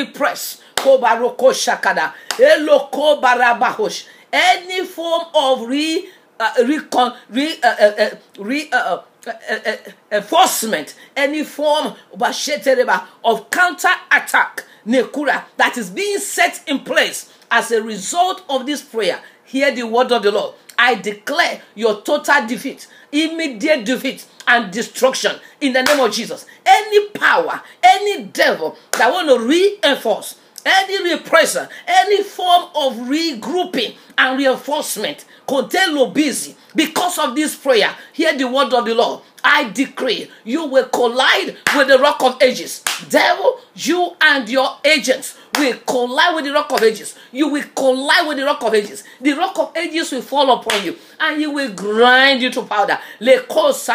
any 4.35 4.85
form 4.85 5.23
of 5.33 5.67
re 5.67 6.09
uh, 6.39 6.53
recon 6.65 7.15
re 7.29 7.55
uh, 7.63 7.67
uh, 7.67 7.93
uh 7.97 8.09
re 8.39 8.69
uh, 8.71 9.01
uh, 9.27 9.31
uh, 9.65 9.75
enforcement. 10.11 10.95
Any 11.15 11.43
form 11.43 11.95
of 12.13 13.49
counter 13.49 13.93
attack 14.11 14.65
nekura 14.85 15.45
that 15.57 15.77
is 15.77 15.89
being 15.89 16.19
set 16.19 16.61
in 16.67 16.79
place 16.79 17.33
as 17.49 17.71
a 17.71 17.81
result 17.81 18.43
of 18.49 18.65
this 18.65 18.81
prayer. 18.81 19.19
Hear 19.45 19.73
the 19.73 19.83
word 19.83 20.11
of 20.11 20.23
the 20.23 20.31
lord. 20.31 20.55
I 20.77 20.95
declare 20.95 21.61
your 21.73 22.01
total 22.01 22.45
defeat, 22.47 22.87
immediate 23.11 23.85
defeat, 23.85 24.25
and 24.47 24.71
destruction 24.71 25.37
in 25.61 25.71
the 25.73 25.83
name 25.83 25.99
of 25.99 26.11
Jesus. 26.11 26.45
Any 26.65 27.09
power, 27.09 27.61
any 27.81 28.23
devil 28.25 28.77
that 28.91 29.09
want 29.11 29.29
to 29.29 29.39
reinforce, 29.39 30.35
any 30.65 31.15
repressor, 31.15 31.69
any 31.87 32.23
form 32.23 32.65
of 32.75 32.93
regrouping 33.07 33.95
and 34.17 34.37
reinforcement, 34.37 35.25
contain 35.47 36.11
busy 36.13 36.55
because 36.75 37.17
of 37.19 37.35
this 37.35 37.55
prayer. 37.55 37.95
Hear 38.13 38.37
the 38.37 38.47
word 38.47 38.73
of 38.73 38.85
the 38.85 38.95
Lord. 38.95 39.21
I 39.43 39.69
decree 39.69 40.29
you 40.43 40.65
will 40.65 40.87
collide 40.89 41.55
with 41.75 41.87
the 41.87 41.99
rock 41.99 42.23
of 42.23 42.41
ages. 42.41 42.83
Devil, 43.09 43.59
you 43.75 44.15
and 44.19 44.49
your 44.49 44.77
agents 44.83 45.37
will 45.57 45.77
collide 45.87 46.35
with 46.35 46.45
the 46.45 46.51
rock 46.51 46.71
of 46.71 46.81
ages. 46.83 47.15
You 47.31 47.49
will 47.49 47.63
collide 47.75 48.27
with 48.27 48.37
the 48.37 48.45
rock 48.45 48.63
of 48.63 48.73
ages. 48.73 49.03
The 49.21 49.33
rock 49.33 49.57
of 49.59 49.75
ages 49.75 50.11
will 50.11 50.21
fall 50.21 50.51
upon 50.59 50.83
you 50.85 50.95
and 51.19 51.41
you 51.41 51.51
will 51.51 51.73
grind 51.73 52.41
you 52.41 52.51
to 52.51 52.63
powder. 52.63 52.99
Because 53.19 53.89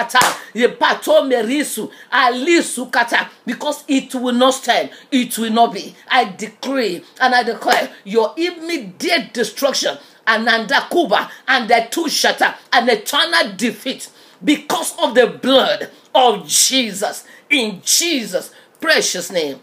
it 3.88 4.14
will 4.14 4.32
not 4.32 4.54
stand, 4.54 4.90
it 5.10 5.38
will 5.38 5.52
not 5.52 5.72
be. 5.74 5.94
I 6.08 6.24
decree 6.36 7.04
and 7.20 7.34
I 7.34 7.42
declare 7.42 7.90
your 8.04 8.34
immediate 8.36 9.32
destruction 9.32 9.96
and 10.26 10.70
Kuba 10.90 11.30
and 11.48 11.68
the 11.68 11.86
two 11.90 12.08
shatter 12.08 12.54
and 12.72 12.88
eternal 12.88 13.54
defeat 13.56 14.08
because 14.42 14.94
of 14.98 15.14
the 15.14 15.26
blood 15.26 15.90
of 16.14 16.46
Jesus 16.46 17.24
in 17.48 17.80
Jesus' 17.84 18.52
precious 18.80 19.30
name. 19.30 19.60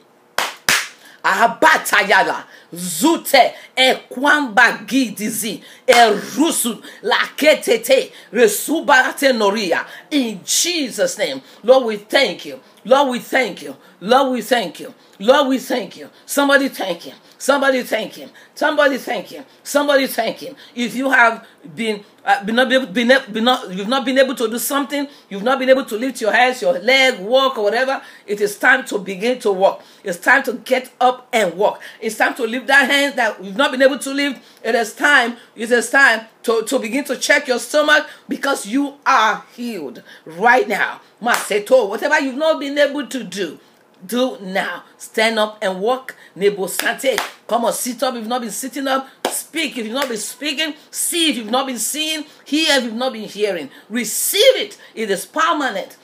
Abatayala 1.28 2.44
zute 2.74 3.54
ekwamba 3.76 4.72
gidizi 4.86 5.62
erusu 5.88 6.84
laketete 7.04 8.12
resubarate 8.34 9.34
noria. 9.34 9.86
In 10.12 10.40
Jesus 10.46 11.18
name 11.18 11.42
Lord 11.64 11.86
we 11.86 11.98
thank 11.98 12.46
you 12.46 12.60
Lord 12.88 13.10
we 13.10 13.20
thank 13.20 13.62
you 13.62 13.76
Lord 14.02 14.34
we 14.34 14.42
thank 14.42 14.80
you 14.80 14.94
Lord 15.20 15.48
we 15.50 15.58
thank 15.60 15.98
you 15.98 16.10
somebody 16.26 16.70
thank 16.70 17.02
him 17.04 17.16
Somebody 17.38 17.84
thank 17.84 18.14
him. 18.16 18.30
Somebody 18.56 18.98
thank 18.98 19.28
him. 19.28 19.46
Somebody 19.64 20.08
thank 20.08 20.38
him. 20.40 20.56
If 20.74 20.96
you 20.96 21.12
have 21.12 21.46
been, 21.76 22.04
uh, 22.26 22.44
been 22.44 22.56
not, 22.56 22.68
been, 22.70 22.92
been, 22.92 23.22
been 23.32 23.44
not, 23.44 23.72
you've 23.72 23.88
not 23.88 24.06
been 24.06 24.18
able 24.18 24.34
to 24.36 24.48
do 24.50 24.58
something, 24.58 25.08
you've 25.30 25.44
not 25.44 25.60
been 25.60 25.70
able 25.70 25.86
to 25.86 25.96
lift 25.98 26.20
your 26.20 26.32
hands, 26.32 26.62
your 26.64 26.74
leg, 26.80 27.20
walk 27.20 27.58
or 27.58 27.64
whatever, 27.64 28.02
it 28.26 28.42
is 28.42 28.58
time 28.58 28.84
to 28.86 28.98
begin 28.98 29.38
to 29.40 29.52
walk. 29.52 29.84
It's 30.04 30.18
time 30.18 30.42
to 30.44 30.54
get 30.54 30.92
up 31.00 31.28
and 31.32 31.54
walk. 31.56 31.80
It's 32.02 32.18
time 32.18 32.34
to 32.36 32.44
lift 32.44 32.68
that 32.68 32.90
hand 32.90 33.18
that 33.18 33.44
you've 33.44 33.56
not 33.58 33.72
been 33.72 33.84
able 33.84 34.00
to 34.00 34.14
lift. 34.14 34.42
It 34.64 34.74
is 34.74 34.96
time, 34.96 35.38
it 35.56 35.72
is 35.72 35.90
time 35.92 36.26
to, 36.48 36.64
to 36.64 36.80
begin 36.80 37.04
to 37.04 37.18
check 37.18 37.46
your 37.50 37.60
stomach 37.60 38.08
because 38.30 38.66
you 38.66 38.94
are 39.06 39.44
healed 39.54 40.02
right 40.26 40.66
now. 40.66 41.02
Maseto, 41.22 41.90
whatever 41.90 42.18
you've 42.22 42.38
not 42.38 42.58
been 42.58 42.78
able 42.78 43.06
to 43.06 43.22
do, 43.22 43.60
do 44.06 44.38
now. 44.40 44.84
Stand 44.98 45.38
up 45.40 45.58
and 45.62 45.82
walk. 45.82 46.16
Nebo 46.38 46.68
Sante. 46.68 47.18
Come 47.50 47.66
on, 47.66 47.74
sit 47.74 48.02
up 48.02 48.14
if 48.14 48.20
you've 48.20 48.28
not 48.28 48.40
been 48.40 48.52
sitting 48.52 48.88
up. 48.88 49.10
Speak 49.30 49.78
if 49.78 49.86
you've 49.86 49.94
not 49.94 50.08
been 50.08 50.18
speaking. 50.18 50.74
See 50.90 51.32
if 51.32 51.36
you've 51.36 51.52
not 51.52 51.68
been 51.68 51.80
seeing. 51.80 52.24
Hear 52.46 52.78
if 52.78 52.86
you've 52.86 52.94
not 52.94 53.12
been 53.12 53.28
hearing. 53.28 53.70
Receive 53.90 54.56
it. 54.56 54.78
It 54.96 55.12
is 55.12 55.26
permanent 55.26 55.98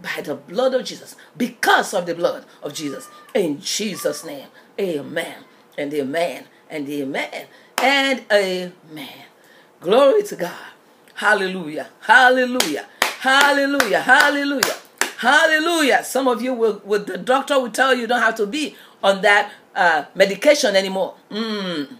by 0.00 0.22
the 0.22 0.36
blood 0.36 0.74
of 0.74 0.84
Jesus. 0.84 1.16
Because 1.36 1.92
of 1.92 2.06
the 2.06 2.14
blood 2.14 2.44
of 2.62 2.72
Jesus. 2.72 3.08
In 3.34 3.60
Jesus' 3.60 4.24
name. 4.24 4.46
Amen. 4.78 5.38
And 5.76 5.92
amen. 5.92 6.44
And 6.70 6.88
amen. 6.88 7.46
And 7.78 8.22
amen. 8.30 9.27
Glory 9.80 10.22
to 10.24 10.36
God. 10.36 10.52
Hallelujah. 11.14 11.88
Hallelujah. 12.00 12.86
Hallelujah. 13.20 14.00
Hallelujah. 14.00 14.74
Hallelujah. 15.18 16.04
Some 16.04 16.28
of 16.28 16.42
you 16.42 16.54
will, 16.54 16.80
will 16.84 17.04
the 17.04 17.18
doctor 17.18 17.58
will 17.60 17.70
tell 17.70 17.94
you, 17.94 18.02
you 18.02 18.06
don't 18.06 18.22
have 18.22 18.36
to 18.36 18.46
be 18.46 18.76
on 19.02 19.22
that 19.22 19.52
uh, 19.74 20.04
medication 20.14 20.76
anymore. 20.76 21.14
Mm. 21.30 21.96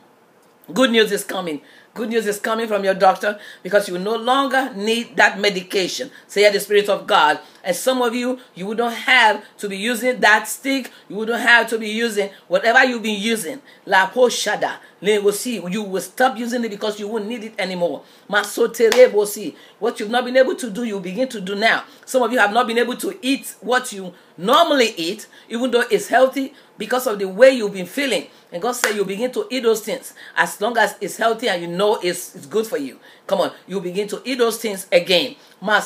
Good 0.72 0.90
news 0.90 1.12
is 1.12 1.24
coming. 1.24 1.62
Good 1.94 2.10
news 2.10 2.26
is 2.26 2.38
coming 2.38 2.68
from 2.68 2.84
your 2.84 2.94
doctor 2.94 3.38
because 3.62 3.88
you 3.88 3.98
no 3.98 4.14
longer 4.16 4.70
need 4.74 5.16
that 5.16 5.40
medication. 5.40 6.10
Say 6.26 6.48
the 6.52 6.60
Spirit 6.60 6.88
of 6.88 7.06
God. 7.06 7.40
And 7.64 7.74
some 7.74 8.02
of 8.02 8.14
you, 8.14 8.38
you 8.54 8.66
wouldn't 8.66 8.92
have 8.94 9.42
to 9.58 9.68
be 9.68 9.76
using 9.76 10.20
that 10.20 10.46
stick. 10.46 10.92
You 11.08 11.16
wouldn't 11.16 11.40
have 11.40 11.68
to 11.70 11.78
be 11.78 11.88
using 11.88 12.30
whatever 12.46 12.84
you've 12.84 13.02
been 13.02 13.20
using. 13.20 13.60
La 13.86 14.10
poshada. 14.10 14.76
You 15.00 15.82
will 15.82 16.00
stop 16.00 16.36
using 16.38 16.64
it 16.64 16.68
because 16.68 17.00
you 17.00 17.08
won't 17.08 17.26
need 17.26 17.44
it 17.44 17.54
anymore. 17.58 18.02
What 18.28 20.00
you've 20.00 20.10
not 20.10 20.24
been 20.24 20.36
able 20.36 20.54
to 20.56 20.70
do, 20.70 20.84
you 20.84 21.00
begin 21.00 21.28
to 21.28 21.40
do 21.40 21.54
now. 21.54 21.84
Some 22.04 22.22
of 22.22 22.30
you 22.32 22.38
have 22.38 22.52
not 22.52 22.66
been 22.66 22.78
able 22.78 22.96
to 22.96 23.18
eat 23.22 23.54
what 23.60 23.92
you 23.92 24.12
normally 24.36 24.92
eat, 24.96 25.26
even 25.48 25.70
though 25.70 25.84
it's 25.90 26.08
healthy, 26.08 26.52
because 26.78 27.06
of 27.06 27.18
the 27.18 27.28
way 27.28 27.50
you've 27.50 27.74
been 27.74 27.86
feeling. 27.86 28.28
And 28.50 28.62
God 28.62 28.72
said 28.72 28.94
you 28.94 29.04
begin 29.04 29.30
to 29.32 29.46
eat 29.50 29.64
those 29.64 29.82
things 29.82 30.14
as 30.36 30.58
long 30.60 30.78
as 30.78 30.96
it's 31.00 31.18
healthy 31.18 31.48
and 31.48 31.60
you 31.60 31.68
know 31.68 31.96
it's, 31.96 32.34
it's 32.34 32.46
good 32.46 32.66
for 32.66 32.78
you. 32.78 32.98
Come 33.26 33.42
on, 33.42 33.52
you 33.66 33.80
begin 33.80 34.08
to 34.08 34.22
eat 34.24 34.38
those 34.38 34.58
things 34.58 34.86
again. 34.90 35.36
No 35.60 35.80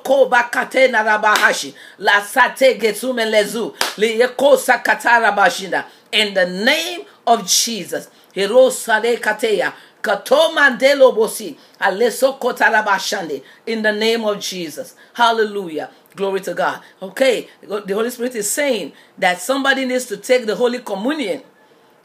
ko 0.00 0.28
bakate 0.28 0.88
narabahashi. 0.90 1.74
La 1.98 2.20
sate 2.22 2.78
getsume 2.78 3.24
lezu. 3.30 3.74
Liyeko 3.96 4.56
sakatara 4.56 5.32
bashinda. 5.36 5.84
In 6.10 6.34
the 6.34 6.46
name 6.46 7.02
of 7.26 7.46
Jesus. 7.46 8.08
Hero 8.32 8.70
sale 8.70 9.16
kateya. 9.18 9.72
Katomandelo 10.02 11.12
bosi. 11.14 11.56
Aleso 11.80 12.38
kotarabashande. 12.38 13.42
In 13.66 13.82
the 13.82 13.92
name 13.92 14.24
of 14.24 14.40
Jesus. 14.40 14.94
Hallelujah. 15.12 15.90
Glory 16.14 16.40
to 16.40 16.54
God. 16.54 16.82
Okay, 17.00 17.48
the 17.62 17.94
Holy 17.94 18.10
Spirit 18.10 18.34
is 18.34 18.50
saying 18.50 18.92
that 19.18 19.40
somebody 19.40 19.84
needs 19.84 20.06
to 20.06 20.16
take 20.16 20.46
the 20.46 20.54
Holy 20.54 20.78
Communion. 20.80 21.42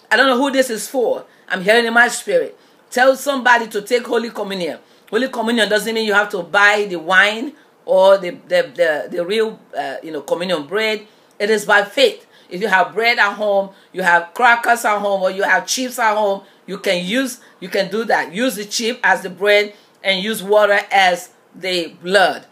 I 0.09 0.15
don't 0.15 0.27
know 0.27 0.37
who 0.37 0.51
this 0.51 0.69
is 0.69 0.87
for. 0.87 1.25
I'm 1.49 1.61
hearing 1.61 1.85
in 1.85 1.93
my 1.93 2.07
spirit. 2.07 2.57
Tell 2.89 3.15
somebody 3.15 3.67
to 3.67 3.81
take 3.81 4.07
Holy 4.07 4.29
Communion. 4.29 4.79
Holy 5.09 5.27
Communion 5.27 5.69
doesn't 5.69 5.93
mean 5.93 6.05
you 6.05 6.13
have 6.13 6.29
to 6.29 6.43
buy 6.43 6.85
the 6.89 6.97
wine 6.97 7.53
or 7.85 8.17
the 8.17 8.31
the 8.47 8.71
the, 8.75 9.07
the 9.17 9.25
real 9.25 9.59
uh, 9.77 9.95
you 10.01 10.11
know 10.11 10.21
communion 10.21 10.65
bread. 10.67 11.05
It 11.39 11.49
is 11.49 11.65
by 11.65 11.83
faith. 11.83 12.25
If 12.49 12.61
you 12.61 12.69
have 12.69 12.93
bread 12.93 13.19
at 13.19 13.33
home, 13.33 13.71
you 13.91 14.03
have 14.03 14.33
crackers 14.33 14.85
at 14.85 14.99
home, 14.99 15.21
or 15.21 15.31
you 15.31 15.43
have 15.43 15.67
chips 15.67 15.99
at 15.99 16.15
home, 16.15 16.43
you 16.65 16.77
can 16.77 17.05
use 17.05 17.41
you 17.59 17.67
can 17.67 17.91
do 17.91 18.05
that. 18.05 18.33
Use 18.33 18.55
the 18.55 18.63
chip 18.65 18.99
as 19.03 19.21
the 19.21 19.29
bread 19.29 19.73
and 20.01 20.23
use 20.23 20.41
water 20.41 20.79
as 20.91 21.31
the 21.53 21.89
blood 22.01 22.45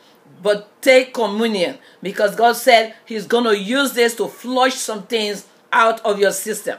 but 0.46 0.80
take 0.80 1.12
communion 1.12 1.76
because 2.04 2.36
God 2.36 2.54
said 2.54 2.94
He's 3.08 3.26
going 3.26 3.46
to 3.46 3.58
use 3.58 3.94
this 3.94 4.14
to 4.18 4.28
flush 4.28 4.76
some 4.76 5.02
things 5.08 5.48
out 5.74 6.06
of 6.06 6.20
your 6.20 6.30
system. 6.30 6.78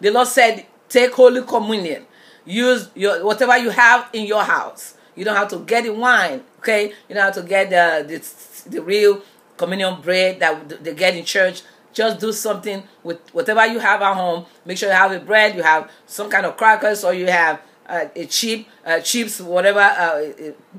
The 0.00 0.08
Lord 0.08 0.26
said, 0.26 0.64
Take 0.88 1.12
Holy 1.12 1.42
Communion. 1.42 2.06
Use 2.46 2.88
your 2.94 3.22
whatever 3.26 3.58
you 3.58 3.68
have 3.68 4.08
in 4.14 4.24
your 4.24 4.42
house. 4.42 4.94
You 5.14 5.26
don't 5.26 5.36
have 5.36 5.48
to 5.48 5.58
get 5.58 5.84
the 5.84 5.90
wine, 5.90 6.42
okay? 6.60 6.94
You 7.10 7.14
don't 7.14 7.24
have 7.24 7.34
to 7.34 7.42
get 7.42 7.68
the, 7.68 8.06
the, 8.08 8.70
the 8.70 8.80
real 8.80 9.20
communion 9.58 10.00
bread 10.00 10.40
that 10.40 10.82
they 10.82 10.94
get 10.94 11.14
in 11.14 11.26
church. 11.26 11.60
Just 11.92 12.20
do 12.20 12.32
something 12.32 12.84
with 13.02 13.18
whatever 13.34 13.66
you 13.66 13.80
have 13.80 14.00
at 14.00 14.14
home. 14.14 14.46
Make 14.64 14.78
sure 14.78 14.88
you 14.88 14.94
have 14.94 15.12
a 15.12 15.20
bread, 15.20 15.56
you 15.56 15.62
have 15.62 15.90
some 16.06 16.30
kind 16.30 16.46
of 16.46 16.56
crackers, 16.56 17.04
or 17.04 17.12
you 17.12 17.26
have 17.26 17.60
uh, 17.90 18.08
a 18.14 18.26
cheap 18.26 18.68
uh, 18.86 19.00
chips, 19.00 19.40
whatever 19.40 19.80
uh, 19.80 20.22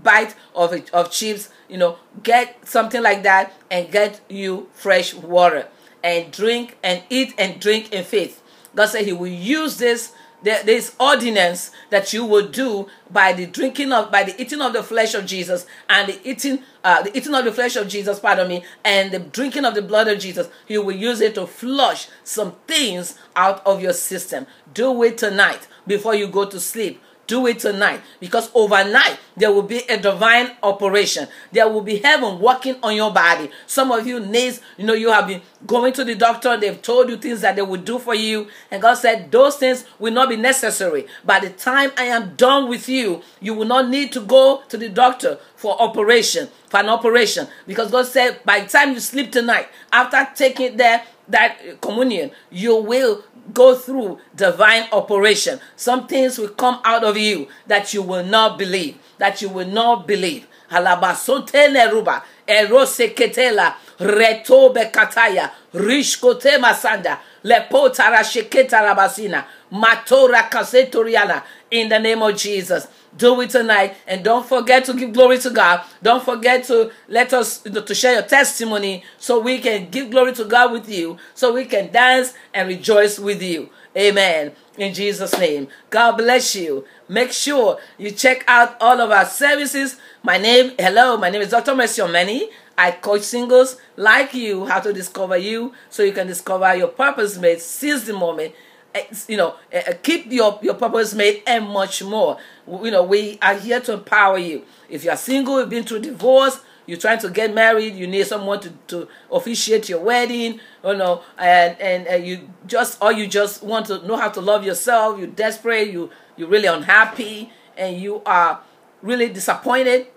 bite 0.02 0.34
of 0.56 0.74
of 0.94 1.12
chips, 1.12 1.50
you 1.70 1.78
know, 1.78 1.98
get 2.24 2.68
something 2.68 3.04
like 3.04 3.24
that 3.24 3.54
and 3.70 3.92
get 3.92 4.22
you 4.30 4.70
fresh 4.74 5.14
water 5.14 5.68
and 6.04 6.32
drink 6.32 6.78
and 6.82 7.04
eat 7.10 7.34
and 7.38 7.60
drink 7.60 7.92
in 7.94 8.04
faith. 8.04 8.42
God 8.76 8.88
said 8.88 9.06
He 9.06 9.14
will 9.14 9.28
use 9.28 9.78
this 9.78 10.14
this 10.44 10.96
ordinance 11.00 11.72
that 11.90 12.14
you 12.14 12.26
will 12.26 12.48
do 12.48 12.88
by 13.10 13.34
the 13.34 13.46
drinking 13.46 13.92
of 13.92 14.12
by 14.12 14.24
the 14.24 14.40
eating 14.42 14.62
of 14.62 14.74
the 14.74 14.84
flesh 14.84 15.14
of 15.14 15.26
Jesus 15.26 15.66
and 15.90 16.10
the 16.10 16.20
eating 16.28 16.64
uh, 16.84 17.04
the 17.04 17.16
eating 17.16 17.36
of 17.36 17.46
the 17.46 17.52
flesh 17.52 17.76
of 17.76 17.88
Jesus 17.88 18.20
pardon 18.20 18.48
me 18.48 18.64
and 18.84 19.12
the 19.12 19.20
drinking 19.20 19.66
of 19.66 19.76
the 19.76 19.82
blood 19.82 20.08
of 20.08 20.20
Jesus 20.20 20.50
you 20.68 20.82
will 20.82 20.96
use 20.96 21.22
it 21.22 21.36
to 21.36 21.46
flush 21.46 22.08
some 22.24 22.54
things 22.68 23.18
out 23.36 23.66
of 23.66 23.82
your 23.82 23.94
system 23.94 24.48
do 24.74 25.04
it 25.04 25.18
tonight 25.18 25.68
before 25.88 26.16
you 26.16 26.28
go 26.28 26.46
to 26.46 26.60
sleep. 26.60 27.02
Do 27.32 27.48
it 27.48 27.60
tonight 27.60 28.02
because 28.20 28.52
overnight 28.54 29.18
there 29.38 29.54
will 29.54 29.62
be 29.62 29.84
a 29.88 29.98
divine 29.98 30.52
operation. 30.62 31.30
There 31.54 31.66
will 31.70 31.80
be 31.80 32.00
heaven 32.00 32.40
working 32.40 32.76
on 32.84 32.94
your 32.94 33.14
body. 33.14 33.50
Some 33.68 33.90
of 33.90 34.06
you 34.06 34.20
needs, 34.20 34.60
you 34.76 34.86
know, 34.86 34.92
you 34.92 35.12
have 35.14 35.28
been 35.28 35.42
going 35.66 35.94
to 35.94 36.04
the 36.04 36.14
doctor, 36.14 36.58
they've 36.58 36.82
told 36.82 37.08
you 37.08 37.16
things 37.16 37.40
that 37.40 37.56
they 37.56 37.62
will 37.62 37.80
do 37.80 38.00
for 38.00 38.14
you, 38.14 38.50
and 38.70 38.82
God 38.82 38.96
said 38.96 39.32
those 39.32 39.56
things 39.56 39.86
will 39.98 40.12
not 40.12 40.28
be 40.28 40.36
necessary. 40.36 41.08
By 41.24 41.40
the 41.40 41.52
time 41.52 41.92
I 41.96 42.04
am 42.04 42.36
done 42.36 42.68
with 42.68 42.90
you, 42.90 43.22
you 43.40 43.54
will 43.54 43.64
not 43.66 43.88
need 43.88 44.12
to 44.12 44.20
go 44.20 44.64
to 44.68 44.76
the 44.76 44.90
doctor 44.90 45.40
for 45.56 45.82
operation, 45.82 46.50
for 46.68 46.82
an 46.82 46.90
operation. 46.90 47.48
Because 47.66 47.92
God 47.92 48.08
said 48.08 48.42
by 48.44 48.60
the 48.60 48.68
time 48.68 48.92
you 48.92 49.00
sleep 49.00 49.32
tonight, 49.32 49.70
after 49.94 50.28
taking 50.36 50.76
that 50.78 51.08
that 51.28 51.80
communion, 51.82 52.32
you 52.50 52.76
will 52.76 53.24
go 53.54 53.76
through 53.76 54.20
divine 54.36 54.86
operation. 54.92 55.60
Some 55.76 56.08
things 56.08 56.38
will 56.38 56.50
come 56.50 56.80
out 56.84 57.04
of 57.04 57.18
you 57.18 57.48
that 57.68 57.94
you 57.94 58.02
will 58.02 58.24
not 58.24 58.58
believe. 58.58 58.98
That 59.18 59.42
you 59.42 59.50
will 59.50 59.68
not 59.68 60.08
believe. 60.08 60.48
Halabasonte 60.72 61.68
neruba, 61.70 62.24
eroseketela, 62.48 63.74
retobe 64.00 64.90
kataya, 64.92 65.52
rishkote 65.74 66.58
masanda, 66.60 67.20
lepotara 67.44 68.24
sheketa 68.24 68.82
rabasina, 68.82 69.44
matora 69.72 70.50
kasetoriana, 70.50 71.44
in 71.70 71.90
the 71.90 72.00
name 72.00 72.22
of 72.22 72.38
Jesus. 72.38 72.88
Do 73.18 73.40
it 73.42 73.50
tonight 73.50 73.96
and 74.08 74.24
don't 74.24 74.46
forget 74.46 74.86
to 74.86 74.94
give 74.94 75.14
glory 75.14 75.38
to 75.40 75.50
God. 75.50 75.84
Don't 76.02 76.24
forget 76.24 76.64
to 76.66 76.92
let 77.10 77.34
us 77.34 77.60
to 77.60 77.94
share 77.96 78.14
your 78.14 78.24
testimony 78.24 79.04
so 79.18 79.40
we 79.40 79.60
can 79.60 79.90
give 79.90 80.12
glory 80.12 80.34
to 80.34 80.46
God 80.46 80.72
with 80.72 80.90
you, 80.90 81.18
so 81.34 81.54
we 81.54 81.66
can 81.66 81.92
dance 81.92 82.34
and 82.54 82.68
rejoice 82.70 83.20
with 83.20 83.42
you. 83.42 83.70
Amen. 83.98 84.54
In 84.78 84.94
Jesus' 84.94 85.38
name. 85.38 85.68
God 85.90 86.14
bless 86.14 86.56
you. 86.56 86.86
Make 87.10 87.34
sure 87.34 87.80
you 87.98 88.12
check 88.12 88.46
out 88.48 88.78
all 88.80 89.02
of 89.02 89.12
our 89.12 89.26
services. 89.26 89.98
My 90.24 90.38
name, 90.38 90.72
hello, 90.80 91.18
my 91.18 91.30
name 91.30 91.42
is 91.42 91.50
Dr. 91.50 91.76
Mercy 91.76 92.02
Omani. 92.02 92.48
I 92.78 92.92
coach 92.92 93.24
singles 93.24 93.78
like 93.98 94.34
you 94.34 94.66
how 94.66 94.80
to 94.80 94.94
discover 94.94 95.36
you 95.38 95.74
so 95.90 96.04
you 96.04 96.14
can 96.14 96.28
discover 96.28 96.74
your 96.74 96.88
purpose 96.88 97.38
mate. 97.38 97.62
Seize 97.62 98.06
the 98.06 98.14
moment 98.14 98.56
Eh, 98.94 99.06
you 99.30 99.38
know, 99.38 99.56
eh, 99.72 99.84
eh, 99.86 99.94
keep 100.04 100.32
your, 100.32 100.60
your 100.62 100.74
purpose 100.74 101.14
mate 101.14 101.44
and 101.48 101.66
much 101.70 102.04
more. 102.04 102.38
You 102.68 102.92
know, 102.92 103.04
we 103.04 103.40
are 103.42 103.54
here 103.56 103.80
to 103.80 103.94
empower 103.94 104.38
you. 104.38 104.66
If 104.90 105.06
you 105.06 105.12
are 105.12 105.18
single, 105.18 105.60
you've 105.60 105.70
been 105.70 105.86
through 105.86 106.00
divorce, 106.00 106.60
you're 106.86 107.00
trying 107.00 107.20
to 107.20 107.30
get 107.30 107.54
married, 107.54 107.96
you 107.96 108.06
need 108.06 108.28
someone 108.28 108.60
to, 108.60 108.70
to 108.88 109.08
officiate 109.32 109.88
your 109.88 110.02
wedding, 110.02 110.60
you 110.84 110.94
know, 110.98 111.22
and, 111.38 111.80
and, 111.80 112.06
and 112.06 112.28
you 112.28 112.50
just, 112.68 113.02
or 113.02 113.14
you 113.14 113.28
just 113.28 113.64
want 113.64 113.86
to 113.86 114.06
know 114.06 114.18
how 114.18 114.28
to 114.28 114.42
love 114.42 114.66
yourself, 114.66 115.18
you're 115.18 115.28
desperate, 115.28 115.90
you, 115.90 116.10
you're 116.36 116.50
really 116.50 116.68
unhappy, 116.68 117.50
and 117.78 117.98
you 117.98 118.22
are 118.26 118.60
really 119.02 119.30
disappointed. 119.30 120.08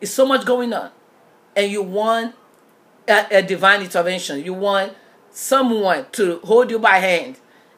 It's 0.00 0.10
so 0.10 0.26
much 0.26 0.44
going 0.44 0.72
on. 0.72 0.90
And 1.54 1.70
you 1.70 1.82
want 1.82 2.34
a, 3.06 3.38
a 3.38 3.42
divine 3.42 3.82
intervention. 3.82 4.44
You 4.44 4.52
want 4.52 4.94
someone 5.30 6.06
to 6.12 6.40
hold 6.40 6.70
you 6.70 6.78
by 6.80 6.98
hand 6.98 7.36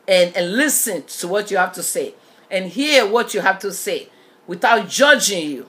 and, 0.09 0.35
and 0.35 0.57
listen 0.57 1.03
to 1.05 1.29
what 1.29 1.51
you 1.51 1.59
have 1.59 1.73
to 1.75 1.83
say 1.83 2.15
and 2.51 2.67
hear 2.67 3.07
what 3.07 3.35
you 3.35 3.41
have 3.41 3.59
to 3.61 3.73
say 3.73 4.09
without 4.47 4.89
judging 4.89 5.51
you 5.51 5.67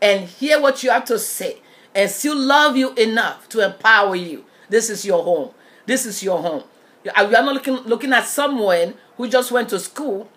and 0.00 0.28
hear 0.28 0.60
what 0.60 0.82
you 0.84 0.90
have 0.90 1.06
to 1.06 1.18
say 1.18 1.58
and 1.94 2.10
still 2.10 2.36
love 2.36 2.76
you 2.76 2.92
enough 2.94 3.48
to 3.48 3.64
empower 3.64 4.14
you. 4.14 4.44
This 4.68 4.90
is 4.90 5.04
your 5.04 5.22
home. 5.24 5.50
This 5.86 6.06
is 6.06 6.22
your 6.22 6.40
home. 6.40 6.64
You 7.04 7.10
are 7.16 7.28
not 7.28 7.54
looking 7.54 7.74
looking 7.78 8.12
at 8.12 8.26
someone 8.26 8.94
who 9.16 9.28
just 9.28 9.50
went 9.50 9.68
to 9.70 9.80
school 9.80 10.30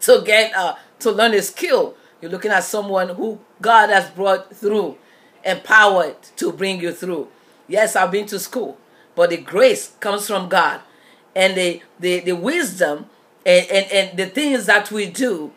to 0.00 0.22
get 0.24 0.54
uh, 0.54 0.74
to 1.00 1.10
learn 1.12 1.34
a 1.34 1.42
skill. 1.42 1.94
You're 2.20 2.30
looking 2.30 2.50
at 2.50 2.64
someone 2.64 3.10
who 3.10 3.38
God 3.60 3.90
has 3.90 4.10
brought 4.10 4.54
through, 4.54 4.96
empowered 5.44 6.16
to 6.36 6.52
bring 6.52 6.80
you 6.80 6.92
through. 6.92 7.28
Yes, 7.68 7.94
I've 7.94 8.10
been 8.10 8.26
to 8.26 8.38
school, 8.38 8.78
but 9.14 9.30
the 9.30 9.36
grace 9.36 9.92
comes 10.00 10.26
from 10.26 10.48
God, 10.48 10.80
and 11.36 11.56
the 11.56 11.80
the, 12.00 12.18
the 12.20 12.32
wisdom 12.32 13.06
and, 13.44 13.66
and, 13.70 13.92
and 13.92 14.18
the 14.18 14.26
things 14.26 14.66
that 14.66 14.90
we 14.90 15.08
do 15.08 15.52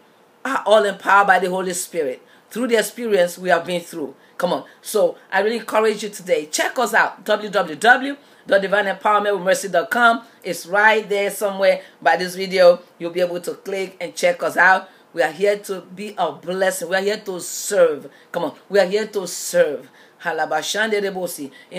are 0.45 0.61
all 0.65 0.85
empowered 0.85 1.25
by 1.25 1.39
the 1.39 1.49
Holy 1.49 1.73
Spirit 1.73 2.21
through 2.51 2.67
the 2.67 2.77
experience 2.77 3.35
we 3.37 3.49
have 3.49 3.65
been 3.65 3.81
through. 3.81 4.15
Come 4.37 4.53
on. 4.53 4.63
So 4.81 5.17
I 5.31 5.41
really 5.41 5.57
encourage 5.57 6.01
you 6.03 6.09
today. 6.09 6.45
Check 6.45 6.79
us 6.79 6.93
out. 6.93 7.25
www.divineempowermentwithmercy.com. 7.25 10.23
It's 10.43 10.65
right 10.65 11.09
there 11.09 11.29
somewhere 11.29 11.81
by 12.01 12.15
this 12.15 12.35
video. 12.35 12.79
You'll 12.97 13.11
be 13.11 13.19
able 13.21 13.41
to 13.41 13.55
click 13.55 13.97
and 13.99 14.15
check 14.15 14.41
us 14.41 14.55
out. 14.55 14.87
We 15.11 15.23
are 15.23 15.31
here 15.31 15.57
to 15.59 15.81
be 15.81 16.13
a 16.17 16.31
blessing. 16.31 16.87
We 16.89 16.95
are 16.95 17.01
here 17.01 17.17
to 17.17 17.41
serve. 17.41 18.09
Come 18.31 18.45
on. 18.45 18.55
We 18.69 18.79
are 18.79 18.85
here 18.85 19.07
to 19.07 19.27
serve. 19.27 19.89
In 20.23 20.37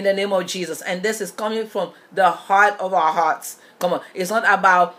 the 0.04 0.12
name 0.14 0.32
of 0.32 0.46
Jesus. 0.46 0.82
And 0.82 1.02
this 1.02 1.20
is 1.20 1.30
coming 1.30 1.66
from 1.66 1.92
the 2.12 2.30
heart 2.30 2.78
of 2.80 2.92
our 2.92 3.12
hearts. 3.12 3.58
Come 3.81 3.95
on. 3.95 4.03
It's 4.14 4.31
not 4.31 4.45
about 4.47 4.97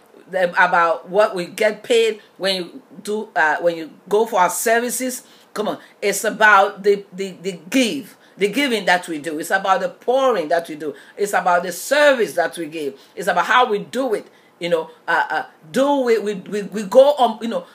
about 0.58 1.10
what 1.10 1.36
we 1.36 1.46
get 1.46 1.84
paid 1.84 2.22
when 2.38 2.56
you 2.56 2.82
do 3.04 3.30
uh, 3.36 3.58
when 3.62 3.78
you 3.78 3.92
go 4.10 4.26
for 4.26 4.40
our 4.42 4.50
services. 4.50 5.24
Come 5.54 5.70
on. 5.70 5.80
It's 6.02 6.24
about 6.26 6.84
the, 6.84 7.06
the 7.14 7.32
the 7.42 7.60
give 7.70 8.18
the 8.38 8.48
giving 8.50 8.86
that 8.86 9.08
we 9.08 9.20
do. 9.20 9.40
It's 9.40 9.52
about 9.52 9.82
the 9.82 9.90
pouring 9.90 10.48
that 10.50 10.68
we 10.68 10.76
do. 10.76 10.96
It's 11.16 11.34
about 11.34 11.64
the 11.64 11.72
service 11.72 12.34
that 12.34 12.58
we 12.58 12.66
give. 12.66 13.00
It's 13.16 13.28
about 13.28 13.46
how 13.46 13.70
we 13.70 13.80
do 13.80 14.14
it. 14.16 14.28
You 14.60 14.70
know 14.70 14.90
uh, 15.08 15.26
uh, 15.30 15.46
do 15.72 16.08
it 16.10 16.24
we, 16.24 16.36
we, 16.36 16.64
we 16.64 16.84
go 16.84 17.14
on 17.14 17.40
you 17.42 17.48
know 17.48 17.66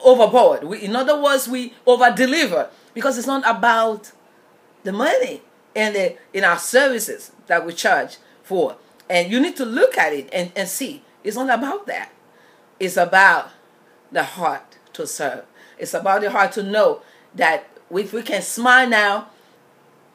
overboard. 0.00 0.64
We, 0.64 0.78
in 0.78 0.96
other 0.96 1.20
words 1.20 1.46
we 1.48 1.74
over 1.86 2.10
deliver 2.10 2.70
because 2.94 3.18
it's 3.18 3.26
not 3.26 3.42
about 3.46 4.12
the 4.82 4.92
money 4.92 5.42
and 5.74 5.94
the 5.94 6.16
in 6.32 6.44
our 6.44 6.58
services 6.58 7.32
that 7.46 7.66
we 7.66 7.72
charge 7.72 8.18
for 8.42 8.76
and 9.08 9.30
you 9.30 9.40
need 9.40 9.56
to 9.56 9.64
look 9.64 9.98
at 9.98 10.12
it 10.12 10.28
and, 10.32 10.52
and 10.56 10.68
see 10.68 11.02
it's 11.24 11.36
not 11.36 11.58
about 11.58 11.86
that. 11.86 12.12
It's 12.78 12.98
about 12.98 13.50
the 14.12 14.22
heart 14.22 14.78
to 14.92 15.06
serve. 15.06 15.46
It's 15.78 15.94
about 15.94 16.20
the 16.20 16.30
heart 16.30 16.52
to 16.52 16.62
know 16.62 17.00
that 17.34 17.66
if 17.90 18.12
we 18.12 18.22
can 18.22 18.42
smile 18.42 18.88
now, 18.88 19.30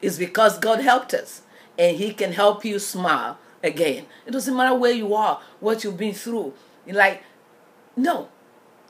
it's 0.00 0.16
because 0.16 0.58
God 0.58 0.80
helped 0.80 1.12
us. 1.12 1.42
And 1.76 1.96
He 1.96 2.14
can 2.14 2.32
help 2.32 2.64
you 2.64 2.78
smile 2.78 3.38
again. 3.62 4.06
It 4.24 4.30
doesn't 4.30 4.56
matter 4.56 4.74
where 4.74 4.92
you 4.92 5.14
are, 5.14 5.40
what 5.58 5.82
you've 5.82 5.96
been 5.96 6.14
through. 6.14 6.54
You're 6.86 6.96
like, 6.96 7.22
no. 7.96 8.28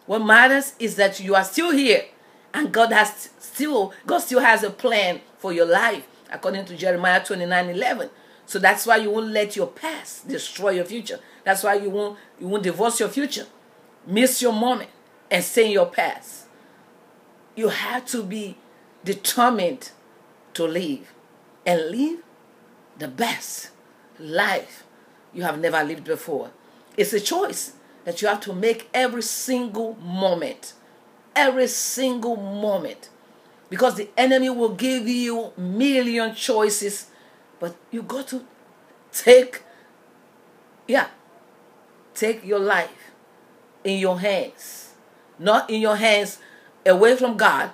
What 0.06 0.24
matters 0.24 0.74
is 0.78 0.96
that 0.96 1.20
you 1.20 1.34
are 1.34 1.44
still 1.44 1.70
here. 1.70 2.04
And 2.52 2.72
God 2.72 2.92
has 2.92 3.30
still, 3.38 3.92
God 4.06 4.18
still 4.18 4.40
has 4.40 4.62
a 4.62 4.70
plan 4.70 5.20
for 5.38 5.52
your 5.52 5.66
life, 5.66 6.06
according 6.32 6.64
to 6.66 6.76
Jeremiah 6.76 7.24
29 7.24 7.70
11. 7.70 8.10
So 8.50 8.58
that's 8.58 8.84
why 8.84 8.96
you 8.96 9.12
won't 9.12 9.28
let 9.28 9.54
your 9.54 9.68
past 9.68 10.26
destroy 10.26 10.70
your 10.70 10.84
future. 10.84 11.20
That's 11.44 11.62
why 11.62 11.74
you 11.74 11.88
won't 11.88 12.18
you 12.40 12.48
won't 12.48 12.64
divorce 12.64 12.98
your 12.98 13.08
future, 13.08 13.46
miss 14.04 14.42
your 14.42 14.52
moment, 14.52 14.90
and 15.30 15.44
stay 15.44 15.66
in 15.66 15.70
your 15.70 15.86
past. 15.86 16.46
You 17.54 17.68
have 17.68 18.06
to 18.06 18.24
be 18.24 18.56
determined 19.04 19.92
to 20.54 20.64
live 20.66 21.14
and 21.64 21.92
live 21.92 22.24
the 22.98 23.06
best 23.06 23.70
life 24.18 24.82
you 25.32 25.44
have 25.44 25.60
never 25.60 25.84
lived 25.84 26.02
before. 26.02 26.50
It's 26.96 27.12
a 27.12 27.20
choice 27.20 27.74
that 28.04 28.20
you 28.20 28.26
have 28.26 28.40
to 28.40 28.52
make 28.52 28.88
every 28.92 29.22
single 29.22 29.94
moment. 30.02 30.72
Every 31.36 31.68
single 31.68 32.34
moment. 32.34 33.10
Because 33.68 33.94
the 33.94 34.08
enemy 34.16 34.50
will 34.50 34.74
give 34.74 35.06
you 35.06 35.52
million 35.56 36.34
choices 36.34 37.10
but 37.61 37.77
you 37.90 38.03
got 38.03 38.27
to 38.29 38.44
take, 39.12 39.62
yeah, 40.88 41.09
take 42.14 42.44
your 42.44 42.59
life 42.59 43.12
in 43.85 44.01
your 44.01 44.18
hands. 44.18 44.94
Not 45.38 45.70
in 45.70 45.81
your 45.81 45.96
hands 45.96 46.38
away 46.85 47.16
from 47.16 47.37
God. 47.37 47.70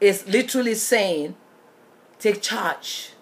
It's 0.00 0.26
literally 0.26 0.74
saying, 0.74 1.34
take 2.18 2.42
charge. 2.42 3.12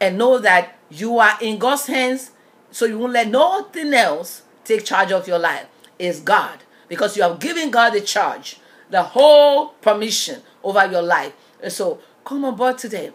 And 0.00 0.18
know 0.18 0.38
that 0.38 0.78
you 0.90 1.18
are 1.18 1.36
in 1.40 1.58
God's 1.58 1.86
hands, 1.86 2.32
so 2.70 2.86
you 2.86 2.98
won't 2.98 3.12
let 3.12 3.28
nothing 3.28 3.92
else 3.94 4.42
take 4.64 4.84
charge 4.84 5.12
of 5.12 5.28
your 5.28 5.38
life. 5.38 5.66
It's 5.98 6.20
God. 6.20 6.60
Because 6.88 7.16
you 7.16 7.22
have 7.22 7.38
given 7.38 7.70
God 7.70 7.90
the 7.90 8.00
charge, 8.00 8.58
the 8.90 9.02
whole 9.02 9.68
permission 9.80 10.42
over 10.64 10.86
your 10.86 11.02
life. 11.02 11.32
And 11.62 11.72
so 11.72 12.00
come 12.24 12.44
on 12.44 12.56
board 12.56 12.78
today. 12.78 13.12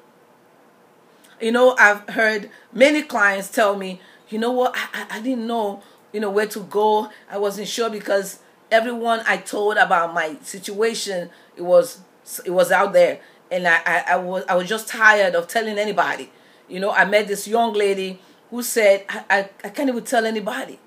You 1.45 1.51
know, 1.51 1.75
I've 1.77 2.10
heard 2.10 2.49
many 2.73 3.03
clients 3.03 3.51
tell 3.51 3.77
me, 3.77 4.01
you 4.29 4.39
know 4.39 4.49
what, 4.49 4.75
I, 4.75 4.88
I, 4.95 5.17
I 5.17 5.21
didn't 5.21 5.45
know, 5.45 5.84
you 6.12 6.19
know, 6.19 6.31
where 6.31 6.47
to 6.47 6.60
go. 6.62 7.12
I 7.29 7.38
wasn't 7.38 7.67
sure 7.67 7.88
because 7.88 8.39
everyone 8.71 9.21
I 9.27 9.38
told 9.38 9.77
about 9.77 10.12
my 10.12 10.38
situation, 10.41 11.29
it 11.55 11.62
was 11.62 11.99
it 12.45 12.49
was 12.49 12.71
out 12.71 12.93
there. 12.93 13.19
And 13.51 13.67
I, 13.67 13.79
I, 13.86 14.03
I 14.13 14.15
was 14.15 14.43
I 14.49 14.55
was 14.55 14.67
just 14.67 14.88
tired 14.88 15.36
of 15.36 15.47
telling 15.47 15.77
anybody. 15.77 16.31
You 16.67 16.79
know, 16.79 16.89
I 16.89 17.05
met 17.05 17.27
this 17.27 17.47
young 17.47 17.73
lady 17.73 18.19
who 18.49 18.63
said, 18.63 19.05
I, 19.08 19.23
I, 19.29 19.49
I 19.65 19.69
can't 19.69 19.88
even 19.88 20.03
tell 20.03 20.25
anybody. 20.25 20.79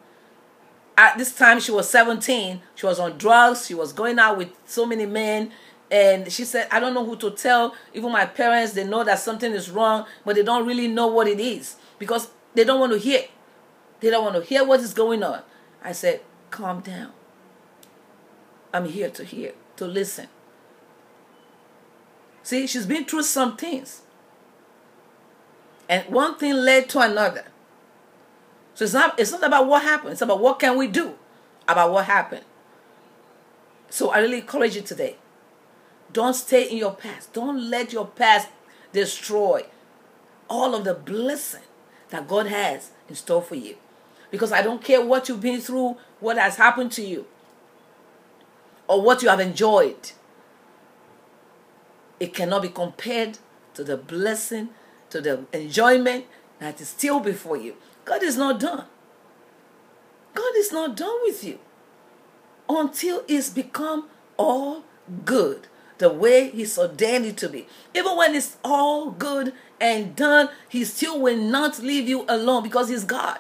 At 0.96 1.18
this 1.18 1.32
time, 1.36 1.60
she 1.60 1.70
was 1.70 1.88
17. 1.88 2.60
She 2.74 2.84
was 2.84 2.98
on 2.98 3.16
drugs. 3.16 3.68
She 3.68 3.74
was 3.74 3.92
going 3.92 4.18
out 4.18 4.36
with 4.36 4.48
so 4.66 4.84
many 4.84 5.06
men 5.06 5.52
and 5.90 6.30
she 6.30 6.44
said 6.44 6.68
i 6.70 6.78
don't 6.78 6.94
know 6.94 7.04
who 7.04 7.16
to 7.16 7.30
tell. 7.30 7.74
Even 7.94 8.12
my 8.12 8.26
parents 8.26 8.72
they 8.74 8.84
know 8.84 9.04
that 9.04 9.18
something 9.18 9.52
is 9.52 9.70
wrong 9.70 10.06
but 10.24 10.36
they 10.36 10.42
don't 10.42 10.66
really 10.66 10.88
know 10.88 11.06
what 11.06 11.26
it 11.26 11.40
is 11.40 11.76
because 11.98 12.30
they 12.54 12.64
don't 12.64 12.80
want 12.80 12.92
to 12.92 12.98
hear. 12.98 13.24
They 14.00 14.10
don't 14.10 14.24
want 14.24 14.36
to 14.36 14.42
hear 14.42 14.64
what 14.64 14.80
is 14.80 14.94
going 14.94 15.22
on. 15.22 15.42
I 15.82 15.92
said 15.92 16.20
calm 16.50 16.80
down. 16.80 17.12
I'm 18.72 18.86
here 18.86 19.10
to 19.10 19.24
hear 19.24 19.52
to 19.76 19.86
listen. 19.86 20.28
See 22.42 22.66
she's 22.66 22.86
been 22.86 23.04
through 23.04 23.22
some 23.22 23.56
things. 23.56 24.02
And 25.88 26.06
one 26.08 26.36
thing 26.36 26.54
led 26.54 26.88
to 26.90 27.00
another. 27.00 27.46
So 28.74 28.84
it's 28.84 28.94
not 28.94 29.18
it's 29.18 29.32
not 29.32 29.42
about 29.42 29.66
what 29.66 29.82
happened. 29.82 30.12
It's 30.12 30.22
about 30.22 30.40
what 30.40 30.58
can 30.58 30.76
we 30.76 30.86
do 30.86 31.14
about 31.66 31.92
what 31.92 32.04
happened. 32.06 32.44
So 33.90 34.10
i 34.10 34.18
really 34.18 34.38
encourage 34.38 34.76
you 34.76 34.82
today 34.82 35.16
don't 36.12 36.34
stay 36.34 36.68
in 36.70 36.78
your 36.78 36.94
past. 36.94 37.32
Don't 37.32 37.70
let 37.70 37.92
your 37.92 38.06
past 38.06 38.48
destroy 38.92 39.62
all 40.48 40.74
of 40.74 40.84
the 40.84 40.94
blessing 40.94 41.62
that 42.10 42.26
God 42.26 42.46
has 42.46 42.90
in 43.08 43.14
store 43.14 43.42
for 43.42 43.54
you. 43.54 43.76
Because 44.30 44.52
I 44.52 44.62
don't 44.62 44.82
care 44.82 45.04
what 45.04 45.28
you've 45.28 45.40
been 45.40 45.60
through, 45.60 45.96
what 46.20 46.38
has 46.38 46.56
happened 46.56 46.92
to 46.92 47.02
you, 47.02 47.26
or 48.86 49.02
what 49.02 49.22
you 49.22 49.28
have 49.28 49.40
enjoyed. 49.40 50.12
It 52.20 52.34
cannot 52.34 52.62
be 52.62 52.68
compared 52.68 53.38
to 53.74 53.84
the 53.84 53.96
blessing, 53.96 54.70
to 55.10 55.20
the 55.20 55.44
enjoyment 55.52 56.26
that 56.58 56.80
is 56.80 56.88
still 56.88 57.20
before 57.20 57.56
you. 57.56 57.76
God 58.04 58.22
is 58.22 58.36
not 58.36 58.58
done. 58.58 58.86
God 60.34 60.52
is 60.56 60.72
not 60.72 60.96
done 60.96 61.18
with 61.24 61.44
you 61.44 61.58
until 62.68 63.22
it's 63.28 63.50
become 63.50 64.08
all 64.36 64.84
good 65.24 65.68
the 65.98 66.08
way 66.08 66.50
He's 66.50 66.78
ordained 66.78 67.26
it 67.26 67.36
to 67.38 67.48
be. 67.48 67.66
Even 67.94 68.16
when 68.16 68.34
it's 68.34 68.56
all 68.64 69.10
good 69.10 69.52
and 69.80 70.16
done, 70.16 70.48
He 70.68 70.84
still 70.84 71.20
will 71.20 71.36
not 71.36 71.80
leave 71.80 72.08
you 72.08 72.24
alone 72.28 72.62
because 72.62 72.88
He's 72.88 73.04
God. 73.04 73.38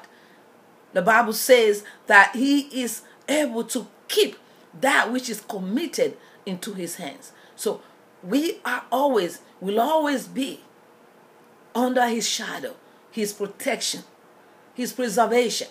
The 0.92 1.02
Bible 1.02 1.32
says 1.32 1.84
that 2.06 2.34
He 2.34 2.60
is 2.82 3.02
able 3.28 3.64
to 3.64 3.86
keep 4.08 4.36
that 4.80 5.12
which 5.12 5.28
is 5.28 5.40
committed 5.40 6.16
into 6.46 6.74
His 6.74 6.96
hands. 6.96 7.32
So 7.56 7.80
we 8.22 8.58
are 8.64 8.84
always, 8.90 9.40
will 9.60 9.80
always 9.80 10.26
be 10.26 10.60
under 11.74 12.06
His 12.08 12.28
shadow, 12.28 12.74
His 13.10 13.32
protection, 13.32 14.02
His 14.74 14.92
preservation. 14.92 15.68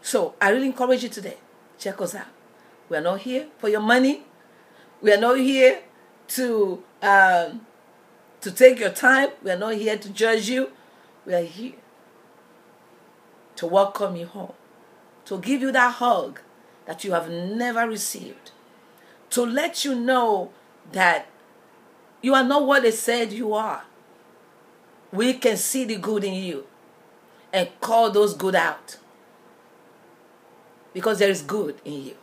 So 0.00 0.34
I 0.40 0.50
really 0.50 0.66
encourage 0.66 1.02
you 1.02 1.08
today. 1.08 1.36
Check 1.78 2.00
us 2.00 2.14
out. 2.14 2.28
We 2.88 2.96
are 2.96 3.02
not 3.02 3.20
here 3.20 3.48
for 3.58 3.68
your 3.68 3.80
money. 3.80 4.22
We 5.00 5.12
are 5.12 5.20
not 5.20 5.38
here 5.38 5.80
to 6.28 6.82
um, 7.02 7.66
to 8.40 8.50
take 8.50 8.80
your 8.80 8.90
time. 8.90 9.30
We 9.42 9.50
are 9.50 9.58
not 9.58 9.74
here 9.74 9.96
to 9.96 10.10
judge 10.10 10.48
you. 10.48 10.70
We 11.24 11.34
are 11.34 11.42
here 11.44 11.74
to 13.56 13.66
welcome 13.66 14.16
you 14.16 14.26
home, 14.26 14.54
to 15.24 15.38
give 15.38 15.60
you 15.60 15.72
that 15.72 15.94
hug 15.94 16.40
that 16.86 17.04
you 17.04 17.12
have 17.12 17.30
never 17.30 17.88
received, 17.88 18.50
to 19.30 19.44
let 19.44 19.84
you 19.84 19.94
know 19.94 20.50
that 20.92 21.26
you 22.22 22.34
are 22.34 22.44
not 22.44 22.66
what 22.66 22.82
they 22.82 22.90
said 22.90 23.32
you 23.32 23.52
are. 23.52 23.84
We 25.12 25.34
can 25.34 25.56
see 25.56 25.84
the 25.84 25.96
good 25.96 26.24
in 26.24 26.34
you 26.34 26.66
and 27.52 27.68
call 27.80 28.10
those 28.10 28.34
good 28.34 28.54
out 28.54 28.96
because 30.92 31.18
there 31.18 31.30
is 31.30 31.42
good 31.42 31.80
in 31.84 32.04
you. 32.04 32.16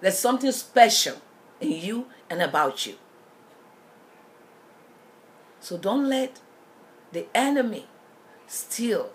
There's 0.00 0.18
something 0.18 0.52
special 0.52 1.20
in 1.60 1.72
you 1.72 2.06
and 2.30 2.42
about 2.42 2.86
you. 2.86 2.94
So 5.60 5.76
don't 5.76 6.08
let 6.08 6.40
the 7.12 7.26
enemy 7.34 7.86
steal 8.46 9.10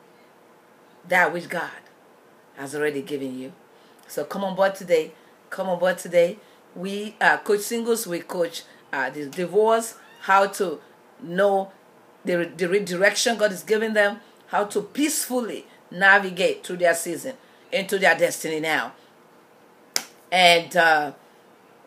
that 1.08 1.34
which 1.34 1.50
God 1.50 1.72
has 2.56 2.76
already 2.76 3.02
given 3.02 3.38
you. 3.38 3.54
So 4.08 4.24
come 4.24 4.44
on 4.44 4.56
board 4.56 4.76
today. 4.76 5.14
Come 5.50 5.70
on 5.70 5.80
board 5.80 5.98
today. 5.98 6.38
We 6.76 7.16
uh, 7.22 7.38
coach 7.38 7.62
singles. 7.62 8.08
We 8.08 8.20
coach 8.20 8.64
uh, 8.92 9.10
the 9.10 9.26
divorce. 9.26 9.96
How 10.22 10.48
to 10.48 10.80
know 11.22 11.72
the, 12.26 12.52
the 12.56 12.68
redirection 12.68 13.38
God 13.38 13.52
is 13.52 13.64
giving 13.64 13.94
them. 13.94 14.20
How 14.48 14.66
to 14.66 14.82
peacefully 14.82 15.66
navigate 15.90 16.66
through 16.66 16.78
their 16.78 16.96
season 16.96 17.36
into 17.72 17.98
their 18.00 18.18
destiny 18.18 18.60
now. 18.60 18.94
And 20.32 20.76
uh, 20.76 21.14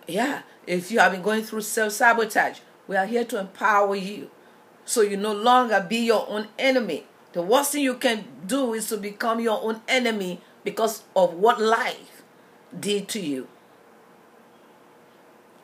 yeah, 0.07 0.43
if 0.67 0.91
you 0.91 0.99
have 0.99 1.13
been 1.13 1.23
going 1.23 1.43
through 1.43 1.63
self 1.63 1.93
sabotage, 1.93 2.61
we 2.87 2.97
are 2.97 3.07
here 3.07 3.25
to 3.25 3.39
empower 3.41 3.97
you 3.97 4.31
so 4.85 5.03
you 5.03 5.17
no 5.17 5.33
longer 5.33 5.85
be 5.87 5.99
your 5.99 6.27
own 6.29 6.49
enemy. 6.59 7.05
The 7.33 7.43
worst 7.43 7.73
thing 7.73 7.83
you 7.83 7.95
can 7.95 8.25
do 8.47 8.73
is 8.73 8.89
to 8.89 8.97
become 8.97 9.41
your 9.41 9.63
own 9.63 9.83
enemy 9.89 10.41
because 10.65 11.03
of 11.15 11.35
what 11.35 11.61
life 11.61 12.23
did 12.79 13.09
to 13.09 13.21
you. 13.21 13.49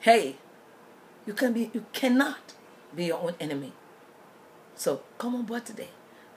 Hey, 0.00 0.36
you 1.24 1.32
can 1.32 1.52
be 1.52 1.70
you 1.72 1.86
cannot 1.92 2.54
be 2.94 3.06
your 3.06 3.20
own 3.20 3.34
enemy. 3.40 3.72
So 4.74 5.02
come 5.18 5.36
on 5.36 5.44
board 5.44 5.64
today. 5.64 5.88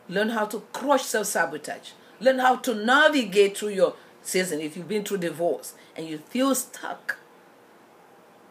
Learn 0.08 0.30
how 0.30 0.46
to 0.46 0.60
crush 0.72 1.04
self-sabotage. 1.04 1.92
Learn 2.20 2.40
how 2.40 2.58
to 2.58 2.76
navigate 2.76 3.58
through 3.58 3.70
your 3.70 3.96
season 4.22 4.62
if 4.62 4.78
you've 4.78 4.88
been 4.88 5.04
through 5.04 5.18
divorce 5.18 5.74
and 5.96 6.08
you 6.08 6.20
feel 6.20 6.54
stuck. 6.54 7.18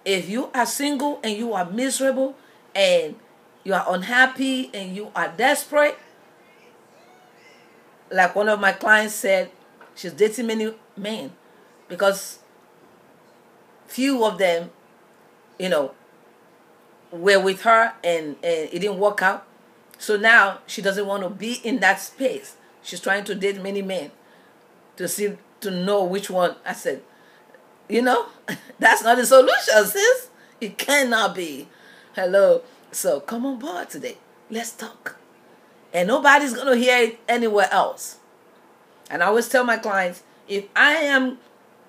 If 0.04 0.28
you 0.28 0.50
are 0.54 0.66
single 0.66 1.20
and 1.22 1.36
you 1.36 1.54
are 1.54 1.64
miserable 1.70 2.36
and 2.74 3.16
you 3.62 3.72
are 3.74 3.84
unhappy 3.88 4.70
and 4.74 4.94
you 4.94 5.10
are 5.14 5.28
desperate, 5.28 5.98
like 8.10 8.34
one 8.34 8.48
of 8.48 8.60
my 8.60 8.72
clients 8.72 9.14
said, 9.14 9.50
she's 9.94 10.12
dating 10.12 10.46
many 10.46 10.74
men 10.96 11.32
because 11.88 12.40
few 13.86 14.24
of 14.24 14.38
them, 14.38 14.70
you 15.58 15.68
know, 15.68 15.92
were 17.10 17.40
with 17.40 17.62
her 17.62 17.94
and, 18.02 18.36
and 18.42 18.68
it 18.72 18.80
didn't 18.80 18.98
work 18.98 19.22
out. 19.22 19.46
So 19.98 20.16
now 20.16 20.58
she 20.66 20.82
doesn't 20.82 21.06
want 21.06 21.22
to 21.22 21.30
be 21.30 21.54
in 21.64 21.80
that 21.80 22.00
space. 22.00 22.56
She's 22.82 23.00
trying 23.00 23.24
to 23.24 23.34
date 23.34 23.62
many 23.62 23.80
men 23.80 24.10
to 24.96 25.08
see 25.08 25.36
to 25.60 25.70
know 25.70 26.04
which 26.04 26.28
one. 26.28 26.56
I 26.66 26.74
said, 26.74 27.02
you 27.88 28.02
know, 28.02 28.26
that's 28.78 29.02
not 29.02 29.16
the 29.16 29.26
solution, 29.26 29.84
sis. 29.86 30.30
It 30.60 30.78
cannot 30.78 31.34
be. 31.34 31.68
Hello. 32.14 32.62
So 32.92 33.20
come 33.20 33.44
on 33.44 33.58
board 33.58 33.90
today. 33.90 34.18
Let's 34.50 34.72
talk. 34.72 35.16
And 35.92 36.08
nobody's 36.08 36.54
going 36.54 36.66
to 36.66 36.76
hear 36.76 36.98
it 36.98 37.20
anywhere 37.28 37.68
else. 37.70 38.18
And 39.10 39.22
I 39.22 39.26
always 39.26 39.48
tell 39.48 39.64
my 39.64 39.76
clients 39.76 40.22
if 40.48 40.66
I 40.74 40.94
am 40.94 41.38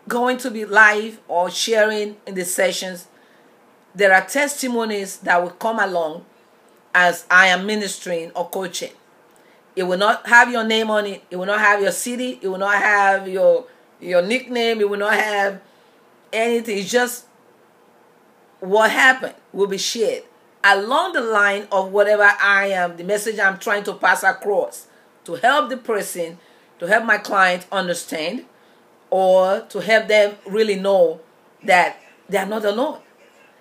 going 0.08 0.38
to 0.38 0.52
be 0.52 0.66
live 0.66 1.20
or 1.28 1.50
sharing 1.50 2.18
in 2.26 2.36
the 2.36 2.46
sessions, 2.46 3.08
there 3.94 4.14
are 4.14 4.26
testimonies 4.26 5.18
that 5.18 5.42
will 5.42 5.52
come 5.52 5.80
along 5.80 6.26
as 6.94 7.26
I 7.30 7.48
am 7.48 7.66
ministering 7.66 8.32
or 8.32 8.50
coaching. 8.50 8.92
It 9.76 9.84
will 9.84 9.98
not 9.98 10.28
have 10.28 10.52
your 10.52 10.64
name 10.64 10.90
on 10.90 11.06
it. 11.06 11.24
It 11.30 11.36
will 11.36 11.46
not 11.46 11.60
have 11.60 11.82
your 11.82 11.92
city. 11.92 12.40
It 12.42 12.48
will 12.48 12.58
not 12.58 12.76
have 12.76 13.28
your 13.28 13.66
your 14.00 14.22
nickname. 14.22 14.80
It 14.80 14.90
will 14.90 15.00
not 15.00 15.14
have 15.14 15.62
anything. 16.36 16.78
It's 16.78 16.92
just 16.92 17.26
what 18.60 18.92
happened 18.92 19.36
will 19.54 19.68
be 19.68 19.78
shared 19.78 20.24
along 20.66 21.14
the 21.14 21.22
line 21.22 21.68
of 21.72 21.92
whatever 21.92 22.24
I 22.24 22.68
am, 22.68 22.98
the 22.98 23.04
message 23.04 23.40
I'm 23.40 23.60
trying 23.60 23.84
to 23.84 23.94
pass 23.94 24.24
across 24.24 24.88
to 25.26 25.36
help 25.36 25.70
the 25.70 25.78
person, 25.78 26.40
to 26.80 26.88
help 26.88 27.06
my 27.06 27.18
client 27.20 27.68
understand, 27.72 28.46
or 29.12 29.62
to 29.70 29.80
help 29.80 30.08
them 30.08 30.36
really 30.46 30.76
know 30.76 31.22
that 31.64 31.98
they 32.28 32.38
are 32.38 32.46
not 32.46 32.66
alone. 32.66 33.00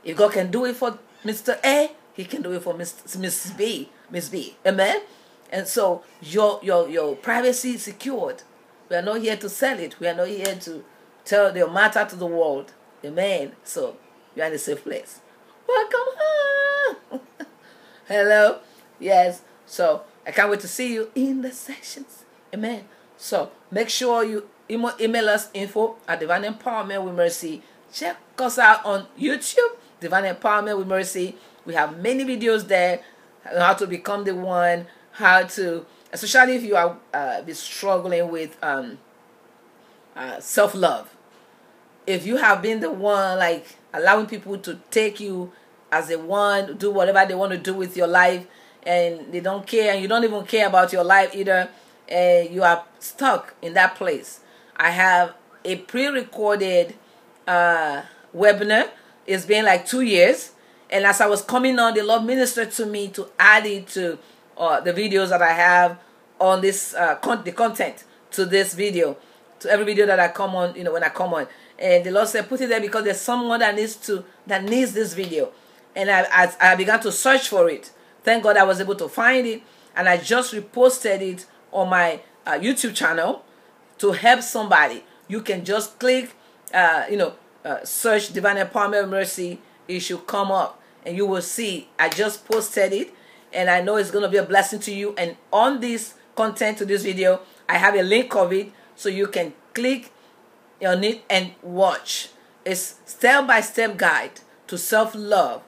If 0.02 0.16
God 0.16 0.32
can 0.32 0.50
do 0.50 0.64
it 0.64 0.76
for 0.76 0.98
Mr. 1.24 1.58
A, 1.64 1.90
He 2.14 2.24
can 2.24 2.42
do 2.42 2.52
it 2.52 2.62
for 2.62 2.74
Mrs. 2.74 3.56
B, 3.56 3.90
Miss 4.10 4.28
B. 4.28 4.56
Amen. 4.66 5.02
And 5.50 5.68
so 5.68 6.02
your 6.22 6.58
your 6.62 6.88
your 6.88 7.16
privacy 7.16 7.72
is 7.72 7.82
secured. 7.82 8.42
We 8.88 8.96
are 8.96 9.02
not 9.02 9.20
here 9.20 9.36
to 9.36 9.48
sell 9.48 9.78
it. 9.78 10.00
We 10.00 10.08
are 10.08 10.14
not 10.14 10.28
here 10.28 10.56
to 10.62 10.84
tell 11.24 11.56
your 11.56 11.70
matter 11.70 12.04
to 12.04 12.16
the 12.16 12.26
world. 12.26 12.72
Amen. 13.04 13.52
So 13.64 13.96
you 14.34 14.42
are 14.42 14.46
in 14.46 14.54
a 14.54 14.58
safe 14.58 14.82
place. 14.82 15.20
Welcome 15.66 16.00
home. 16.18 17.20
Hello. 18.08 18.58
Yes. 18.98 19.42
So 19.66 20.02
I 20.26 20.30
can't 20.30 20.50
wait 20.50 20.60
to 20.60 20.68
see 20.68 20.92
you 20.92 21.10
in 21.14 21.42
the 21.42 21.52
sessions. 21.52 22.24
Amen. 22.52 22.84
So 23.16 23.50
make 23.70 23.88
sure 23.88 24.24
you 24.24 24.48
email, 24.70 24.92
email 25.00 25.28
us 25.28 25.50
info 25.54 25.96
at 26.06 26.20
Divine 26.20 26.42
Empowerment 26.42 27.04
with 27.04 27.14
Mercy. 27.14 27.62
Check 27.92 28.16
us 28.38 28.58
out 28.58 28.84
on 28.84 29.06
YouTube, 29.18 29.76
Divine 30.00 30.24
Empowerment 30.34 30.78
with 30.78 30.86
Mercy. 30.86 31.36
We 31.64 31.74
have 31.74 31.98
many 31.98 32.24
videos 32.24 32.68
there 32.68 33.00
how 33.44 33.74
to 33.74 33.86
become 33.86 34.24
the 34.24 34.34
one 34.34 34.86
how 35.12 35.42
to, 35.44 35.86
especially 36.12 36.56
if 36.56 36.62
you 36.64 36.76
are 36.76 36.96
uh, 37.12 37.42
be 37.42 37.52
struggling 37.54 38.30
with 38.30 38.56
um, 38.62 38.98
uh, 40.16 40.40
self 40.40 40.74
love. 40.74 41.13
If 42.06 42.26
you 42.26 42.36
have 42.36 42.60
been 42.60 42.80
the 42.80 42.90
one 42.90 43.38
like 43.38 43.76
allowing 43.92 44.26
people 44.26 44.58
to 44.58 44.78
take 44.90 45.20
you 45.20 45.52
as 45.90 46.10
a 46.10 46.18
one, 46.18 46.76
do 46.76 46.90
whatever 46.90 47.24
they 47.26 47.34
want 47.34 47.52
to 47.52 47.58
do 47.58 47.72
with 47.72 47.96
your 47.96 48.08
life, 48.08 48.46
and 48.82 49.32
they 49.32 49.40
don't 49.40 49.66
care, 49.66 49.92
and 49.92 50.02
you 50.02 50.08
don't 50.08 50.24
even 50.24 50.44
care 50.44 50.66
about 50.66 50.92
your 50.92 51.04
life 51.04 51.34
either, 51.34 51.68
and 52.08 52.50
you 52.50 52.62
are 52.62 52.84
stuck 52.98 53.54
in 53.62 53.74
that 53.74 53.94
place. 53.94 54.40
I 54.76 54.90
have 54.90 55.34
a 55.64 55.76
pre-recorded 55.76 56.94
uh, 57.46 58.02
webinar. 58.36 58.90
It's 59.26 59.46
been 59.46 59.64
like 59.64 59.86
two 59.86 60.02
years, 60.02 60.52
and 60.90 61.06
as 61.06 61.20
I 61.20 61.26
was 61.26 61.40
coming 61.42 61.78
on, 61.78 61.94
the 61.94 62.02
Lord 62.02 62.24
ministered 62.24 62.72
to 62.72 62.86
me 62.86 63.08
to 63.08 63.28
add 63.38 63.64
it 63.64 63.86
to 63.88 64.18
uh, 64.58 64.80
the 64.80 64.92
videos 64.92 65.30
that 65.30 65.40
I 65.40 65.52
have 65.52 65.98
on 66.40 66.60
this 66.60 66.92
uh, 66.94 67.14
con- 67.16 67.44
the 67.44 67.52
content 67.52 68.04
to 68.32 68.44
this 68.44 68.74
video, 68.74 69.16
to 69.60 69.70
every 69.70 69.86
video 69.86 70.04
that 70.06 70.20
I 70.20 70.28
come 70.28 70.54
on, 70.56 70.74
you 70.74 70.84
know, 70.84 70.92
when 70.92 71.04
I 71.04 71.08
come 71.08 71.32
on. 71.32 71.46
And 71.78 72.04
the 72.04 72.10
Lord 72.10 72.28
said, 72.28 72.48
put 72.48 72.60
it 72.60 72.68
there 72.68 72.80
because 72.80 73.04
there's 73.04 73.20
someone 73.20 73.60
that 73.60 73.74
needs 73.74 73.96
to 74.06 74.24
that 74.46 74.64
needs 74.64 74.92
this 74.92 75.14
video. 75.14 75.50
And 75.96 76.10
I, 76.10 76.26
I, 76.30 76.72
I 76.72 76.74
began 76.76 77.00
to 77.00 77.12
search 77.12 77.48
for 77.48 77.68
it. 77.68 77.90
Thank 78.22 78.42
God 78.42 78.56
I 78.56 78.64
was 78.64 78.80
able 78.80 78.94
to 78.96 79.08
find 79.08 79.46
it, 79.46 79.62
and 79.94 80.08
I 80.08 80.16
just 80.16 80.54
reposted 80.54 81.20
it 81.20 81.46
on 81.72 81.90
my 81.90 82.20
uh, 82.46 82.52
YouTube 82.52 82.94
channel 82.94 83.44
to 83.98 84.12
help 84.12 84.42
somebody. 84.42 85.04
You 85.28 85.42
can 85.42 85.64
just 85.64 85.98
click, 85.98 86.32
uh, 86.72 87.04
you 87.10 87.16
know, 87.16 87.34
uh, 87.64 87.84
search 87.84 88.32
Divine 88.32 88.56
Empowerment 88.56 89.08
Mercy. 89.08 89.60
It 89.86 90.00
should 90.00 90.26
come 90.26 90.50
up, 90.50 90.80
and 91.04 91.16
you 91.16 91.26
will 91.26 91.42
see. 91.42 91.88
I 91.98 92.08
just 92.08 92.46
posted 92.46 92.92
it 92.92 93.14
and 93.54 93.70
I 93.70 93.80
know 93.80 93.96
it's 93.96 94.10
going 94.10 94.24
to 94.24 94.28
be 94.28 94.36
a 94.36 94.42
blessing 94.42 94.80
to 94.80 94.92
you. 94.92 95.14
And 95.16 95.36
on 95.52 95.80
this 95.80 96.14
content 96.34 96.78
to 96.78 96.84
this 96.84 97.04
video, 97.04 97.40
I 97.68 97.78
have 97.78 97.94
a 97.94 98.02
link 98.02 98.34
of 98.34 98.52
it 98.52 98.72
so 98.96 99.08
you 99.08 99.28
can 99.28 99.54
click 99.72 100.10
on 100.86 101.04
it 101.04 101.22
and 101.28 101.52
watch. 101.62 102.28
It's 102.64 102.96
step 103.04 103.46
by 103.46 103.60
step 103.60 103.96
guide 103.96 104.40
to 104.66 104.78
self 104.78 105.14
love 105.14 105.62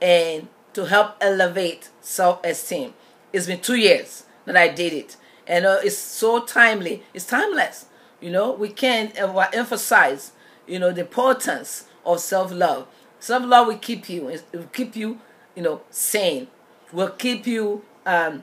and 0.00 0.48
to 0.74 0.86
help 0.86 1.16
elevate 1.20 1.90
self 2.00 2.44
esteem. 2.44 2.94
It's 3.32 3.46
been 3.46 3.60
two 3.60 3.76
years 3.76 4.24
that 4.44 4.56
I 4.56 4.68
did 4.68 4.92
it, 4.92 5.16
and 5.46 5.66
uh, 5.66 5.78
it's 5.82 5.96
so 5.98 6.44
timely. 6.44 7.02
It's 7.14 7.26
timeless. 7.26 7.86
You 8.20 8.30
know, 8.30 8.52
we 8.52 8.68
can't 8.68 9.12
emphasize, 9.18 10.32
you 10.66 10.78
know, 10.78 10.92
the 10.92 11.02
importance 11.02 11.86
of 12.04 12.20
self 12.20 12.52
love. 12.52 12.86
Self 13.18 13.44
love 13.44 13.66
will 13.68 13.78
keep 13.78 14.08
you. 14.08 14.28
It 14.28 14.44
will 14.52 14.62
keep 14.64 14.96
you, 14.96 15.20
you 15.54 15.62
know, 15.62 15.82
sane. 15.90 16.48
Will 16.92 17.10
keep 17.10 17.46
you, 17.46 17.82
um, 18.06 18.42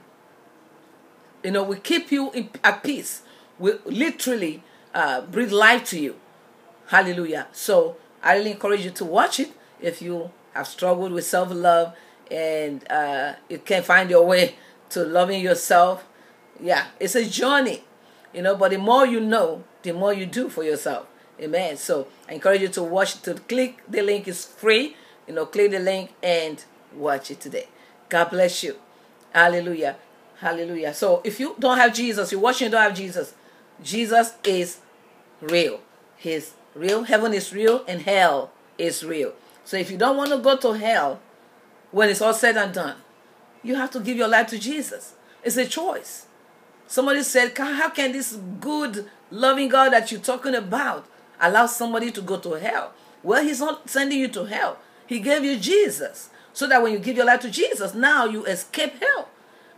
you 1.44 1.52
know, 1.52 1.64
will 1.64 1.76
keep 1.78 2.12
you 2.12 2.32
in, 2.32 2.50
at 2.64 2.84
peace. 2.84 3.22
Will 3.60 3.80
literally 3.86 4.64
uh, 4.94 5.22
breathe 5.22 5.52
life 5.52 5.84
to 5.86 6.00
you. 6.00 6.16
Hallelujah. 6.88 7.48
So 7.52 7.98
I 8.24 8.38
really 8.38 8.52
encourage 8.52 8.84
you 8.86 8.92
to 8.92 9.06
watch 9.06 9.40
it 9.40 9.52
if 9.82 10.02
you 10.02 10.32
have 10.54 10.68
struggled 10.68 11.12
with 11.12 11.26
self 11.26 11.52
love 11.52 11.96
and 12.32 12.90
uh, 12.90 13.34
you 13.50 13.60
can't 13.60 13.86
find 13.86 14.10
your 14.10 14.26
way 14.26 14.56
to 14.90 15.04
loving 15.04 15.42
yourself. 15.42 16.06
Yeah, 16.60 16.88
it's 17.00 17.16
a 17.16 17.26
journey, 17.26 17.84
you 18.34 18.42
know. 18.42 18.56
But 18.56 18.72
the 18.72 18.78
more 18.78 19.06
you 19.06 19.20
know, 19.20 19.64
the 19.84 19.92
more 19.94 20.14
you 20.14 20.26
do 20.26 20.50
for 20.50 20.64
yourself. 20.64 21.08
Amen. 21.40 21.78
So 21.78 22.08
I 22.28 22.34
encourage 22.34 22.62
you 22.62 22.68
to 22.70 22.84
watch 22.84 23.22
to 23.22 23.36
click 23.36 23.82
the 23.88 24.02
link 24.02 24.28
is 24.28 24.46
free. 24.46 24.96
You 25.28 25.36
know, 25.36 25.46
click 25.46 25.72
the 25.72 25.80
link 25.80 26.14
and 26.24 26.64
watch 26.96 27.30
it 27.32 27.40
today. 27.40 27.68
God 28.10 28.30
bless 28.30 28.64
you. 28.64 28.78
Hallelujah. 29.34 29.98
Hallelujah. 30.40 30.94
So 30.94 31.22
if 31.24 31.40
you 31.40 31.56
don't 31.60 31.78
have 31.78 31.94
Jesus, 31.94 32.32
you're 32.32 32.42
watching, 32.42 32.66
you 32.68 32.72
don't 32.72 32.82
have 32.82 32.96
Jesus. 32.96 33.34
Jesus 33.82 34.34
is 34.44 34.80
real. 35.42 35.80
He's 36.18 36.54
real. 36.74 37.04
Heaven 37.04 37.34
is 37.34 37.54
real 37.54 37.84
and 37.88 38.02
hell 38.02 38.52
is 38.78 39.04
real. 39.04 39.34
So 39.66 39.78
if 39.78 39.92
you 39.92 39.98
don't 39.98 40.18
want 40.18 40.32
to 40.32 40.38
go 40.38 40.58
to 40.58 40.74
hell 40.74 41.20
when 41.92 42.10
it's 42.10 42.22
all 42.22 42.34
said 42.34 42.58
and 42.58 42.74
done, 42.74 42.98
you 43.64 43.76
have 43.76 43.92
to 43.92 44.00
give 44.00 44.18
your 44.18 44.28
life 44.28 44.48
to 44.48 44.60
Jesus. 44.60 45.14
It's 45.44 45.58
a 45.58 45.66
choice. 45.66 46.28
Somebody 46.88 47.24
said, 47.24 47.58
How 47.58 47.90
can 47.90 48.14
this 48.14 48.38
good, 48.60 49.10
loving 49.30 49.70
God 49.70 49.92
that 49.92 50.12
you're 50.12 50.22
talking 50.22 50.56
about 50.56 51.06
allow 51.40 51.66
somebody 51.66 52.12
to 52.12 52.22
go 52.22 52.40
to 52.40 52.54
hell? 52.54 52.94
Well, 53.24 53.44
He's 53.44 53.60
not 53.60 53.90
sending 53.90 54.20
you 54.20 54.30
to 54.30 54.46
hell. 54.46 54.78
He 55.06 55.20
gave 55.20 55.44
you 55.44 55.58
Jesus. 55.58 56.30
So 56.54 56.68
that 56.68 56.82
when 56.82 56.94
you 56.94 57.00
give 57.00 57.18
your 57.18 57.26
life 57.26 57.42
to 57.42 57.52
Jesus, 57.52 57.94
now 57.94 58.26
you 58.26 58.46
escape 58.46 58.94
hell. 59.00 59.28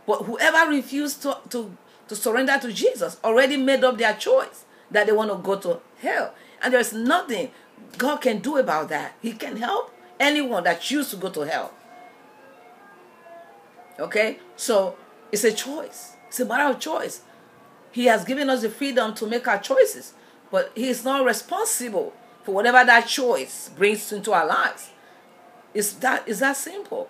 But 0.06 0.22
whoever 0.22 0.70
refused 0.70 1.22
to, 1.22 1.38
to, 1.50 1.76
to 2.10 2.16
surrender 2.16 2.58
to 2.58 2.72
Jesus 2.72 3.18
already 3.22 3.56
made 3.56 3.84
up 3.84 3.96
their 3.96 4.14
choice 4.14 4.64
that 4.90 5.06
they 5.06 5.12
want 5.12 5.30
to 5.30 5.36
go 5.36 5.54
to 5.56 5.78
hell. 6.00 6.34
And 6.60 6.74
there's 6.74 6.92
nothing 6.92 7.52
God 7.98 8.16
can 8.16 8.40
do 8.40 8.56
about 8.56 8.88
that. 8.88 9.14
He 9.22 9.32
can 9.32 9.56
help 9.58 9.94
anyone 10.18 10.64
that 10.64 10.80
chooses 10.80 11.12
to 11.12 11.16
go 11.18 11.30
to 11.30 11.42
hell. 11.42 11.72
Okay? 14.00 14.40
So 14.56 14.96
it's 15.30 15.44
a 15.44 15.52
choice. 15.52 16.16
It's 16.26 16.40
a 16.40 16.44
matter 16.44 16.74
of 16.74 16.80
choice. 16.80 17.22
He 17.92 18.06
has 18.06 18.24
given 18.24 18.50
us 18.50 18.62
the 18.62 18.70
freedom 18.70 19.14
to 19.14 19.26
make 19.28 19.46
our 19.46 19.60
choices, 19.60 20.14
but 20.50 20.72
He 20.74 20.88
is 20.88 21.04
not 21.04 21.24
responsible 21.24 22.12
for 22.42 22.52
whatever 22.52 22.84
that 22.84 23.06
choice 23.06 23.70
brings 23.76 24.10
into 24.10 24.32
our 24.32 24.46
lives. 24.46 24.90
It's 25.74 25.92
that 25.92 26.26
is 26.26 26.40
that 26.40 26.56
simple. 26.56 27.08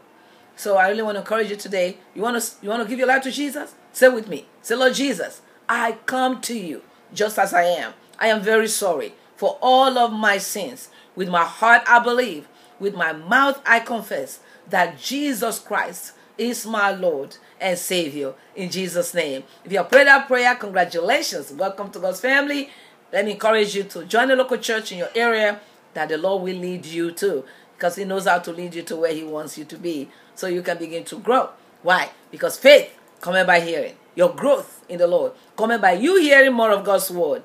So 0.57 0.77
I 0.77 0.91
really 0.91 1.03
want 1.03 1.15
to 1.15 1.21
encourage 1.21 1.49
you 1.49 1.57
today. 1.57 1.97
You 2.15 2.21
want 2.21 2.43
to 2.43 2.51
you 2.61 2.69
want 2.69 2.83
to 2.83 2.89
give 2.89 2.99
your 2.99 3.09
life 3.09 3.23
to 3.23 3.31
Jesus? 3.31 3.75
Say 3.93 4.09
with 4.09 4.29
me. 4.29 4.47
Say, 4.63 4.75
Lord 4.75 4.95
Jesus, 4.95 5.43
I 5.69 5.93
come 6.07 6.41
to 6.43 6.59
you 6.59 6.83
just 7.13 7.39
as 7.39 7.53
I 7.53 7.65
am. 7.65 7.95
I 8.19 8.29
am 8.29 8.41
very 8.43 8.69
sorry 8.69 9.15
for 9.37 9.59
all 9.61 9.99
of 9.99 10.13
my 10.13 10.39
sins. 10.39 10.89
With 11.17 11.29
my 11.29 11.45
heart 11.45 11.83
I 11.87 11.99
believe, 11.99 12.47
with 12.79 12.95
my 12.95 13.13
mouth 13.13 13.61
I 13.67 13.81
confess 13.81 14.41
that 14.69 14.99
Jesus 14.99 15.59
Christ 15.59 16.13
is 16.39 16.67
my 16.67 16.91
Lord 16.91 17.37
and 17.61 17.79
Savior 17.79 18.35
in 18.55 18.71
Jesus' 18.71 19.13
name. 19.13 19.43
If 19.65 19.73
you 19.73 19.83
prayed 19.83 20.07
that 20.07 20.27
prayer, 20.27 20.55
congratulations. 20.55 21.53
Welcome 21.53 21.91
to 21.91 21.99
God's 21.99 22.21
family. 22.21 22.71
Let 23.13 23.25
me 23.25 23.33
encourage 23.33 23.75
you 23.75 23.83
to 23.85 24.05
join 24.05 24.31
a 24.31 24.37
local 24.37 24.57
church 24.59 24.93
in 24.93 24.99
your 24.99 25.11
area 25.15 25.61
that 25.95 26.09
the 26.09 26.17
Lord 26.17 26.43
will 26.45 26.57
lead 26.57 26.87
you 26.87 27.11
to 27.13 27.45
because 27.77 27.97
He 27.97 28.05
knows 28.05 28.27
how 28.27 28.39
to 28.39 28.53
lead 28.53 28.75
you 28.75 28.83
to 28.83 28.97
where 28.97 29.13
He 29.13 29.25
wants 29.25 29.59
you 29.59 29.65
to 29.65 29.77
be 29.77 30.09
so 30.35 30.47
you 30.47 30.63
can 30.63 30.79
begin 30.79 31.05
to 31.05 31.19
grow. 31.19 31.51
Why? 31.83 32.11
Because 32.31 32.57
faith 32.57 32.95
coming 33.21 33.47
by 33.47 33.61
hearing. 33.61 33.95
Your 34.15 34.35
growth 34.35 34.85
in 34.89 34.99
the 34.99 35.07
Lord 35.07 35.33
coming 35.57 35.81
by 35.81 35.93
you 35.93 36.21
hearing 36.21 36.53
more 36.53 36.71
of 36.71 36.85
God's 36.85 37.11
word. 37.11 37.43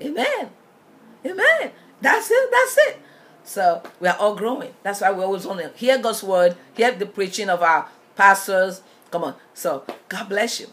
Amen. 0.00 0.50
Amen. 1.24 1.70
That's 2.00 2.30
it. 2.30 2.50
That's 2.50 2.78
it. 2.78 2.98
So 3.44 3.82
we 4.00 4.08
are 4.08 4.16
all 4.16 4.34
growing. 4.34 4.74
That's 4.82 5.00
why 5.00 5.12
we 5.12 5.22
always 5.22 5.46
want 5.46 5.60
to 5.60 5.68
hear 5.76 5.98
God's 5.98 6.22
word, 6.22 6.56
hear 6.74 6.92
the 6.92 7.06
preaching 7.06 7.48
of 7.50 7.62
our 7.62 7.88
pastors. 8.16 8.82
Come 9.10 9.24
on. 9.24 9.34
So 9.54 9.84
God 10.08 10.28
bless 10.28 10.60
you. 10.60 10.68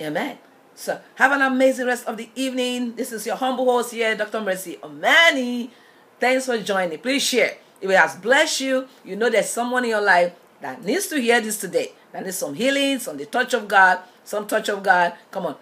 Amen. 0.00 0.38
So 0.74 1.00
have 1.16 1.32
an 1.32 1.42
amazing 1.42 1.86
rest 1.86 2.06
of 2.06 2.16
the 2.16 2.30
evening. 2.34 2.96
This 2.96 3.12
is 3.12 3.26
your 3.26 3.36
humble 3.36 3.66
host 3.66 3.92
here, 3.92 4.16
Dr. 4.16 4.40
Mercy 4.40 4.78
Omani. 4.82 5.70
Thanks 6.18 6.46
for 6.46 6.58
joining. 6.58 6.98
Please 6.98 7.22
share. 7.22 7.56
If 7.80 7.90
it 7.90 7.96
has 7.96 8.16
blessed 8.16 8.60
you, 8.60 8.88
you 9.04 9.16
know 9.16 9.28
there's 9.28 9.50
someone 9.50 9.84
in 9.84 9.90
your 9.90 10.00
life 10.00 10.32
that 10.60 10.84
needs 10.84 11.08
to 11.08 11.20
hear 11.20 11.40
this 11.40 11.58
today. 11.60 11.92
That 12.12 12.24
needs 12.24 12.36
some 12.36 12.54
healing, 12.54 12.98
some 12.98 13.16
the 13.16 13.26
touch 13.26 13.54
of 13.54 13.68
God, 13.68 14.00
some 14.24 14.46
touch 14.46 14.68
of 14.68 14.82
God. 14.82 15.14
Come 15.30 15.46
on. 15.46 15.56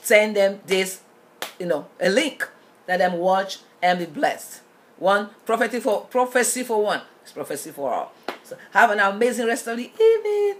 Send 0.00 0.36
them 0.36 0.60
this, 0.66 1.00
you 1.58 1.66
know, 1.66 1.86
a 2.00 2.08
link. 2.08 2.48
Let 2.88 2.98
them 2.98 3.14
watch 3.14 3.58
and 3.80 3.98
be 3.98 4.06
blessed. 4.06 4.62
One 4.98 5.30
prophecy 5.46 5.80
for 5.80 6.02
prophecy 6.02 6.64
for 6.64 6.82
one. 6.82 7.02
It's 7.22 7.32
prophecy 7.32 7.70
for 7.70 7.92
all. 7.92 8.12
So 8.42 8.56
have 8.72 8.90
an 8.90 9.00
amazing 9.00 9.46
rest 9.46 9.66
of 9.66 9.76
the 9.76 9.84
evening. 9.84 10.56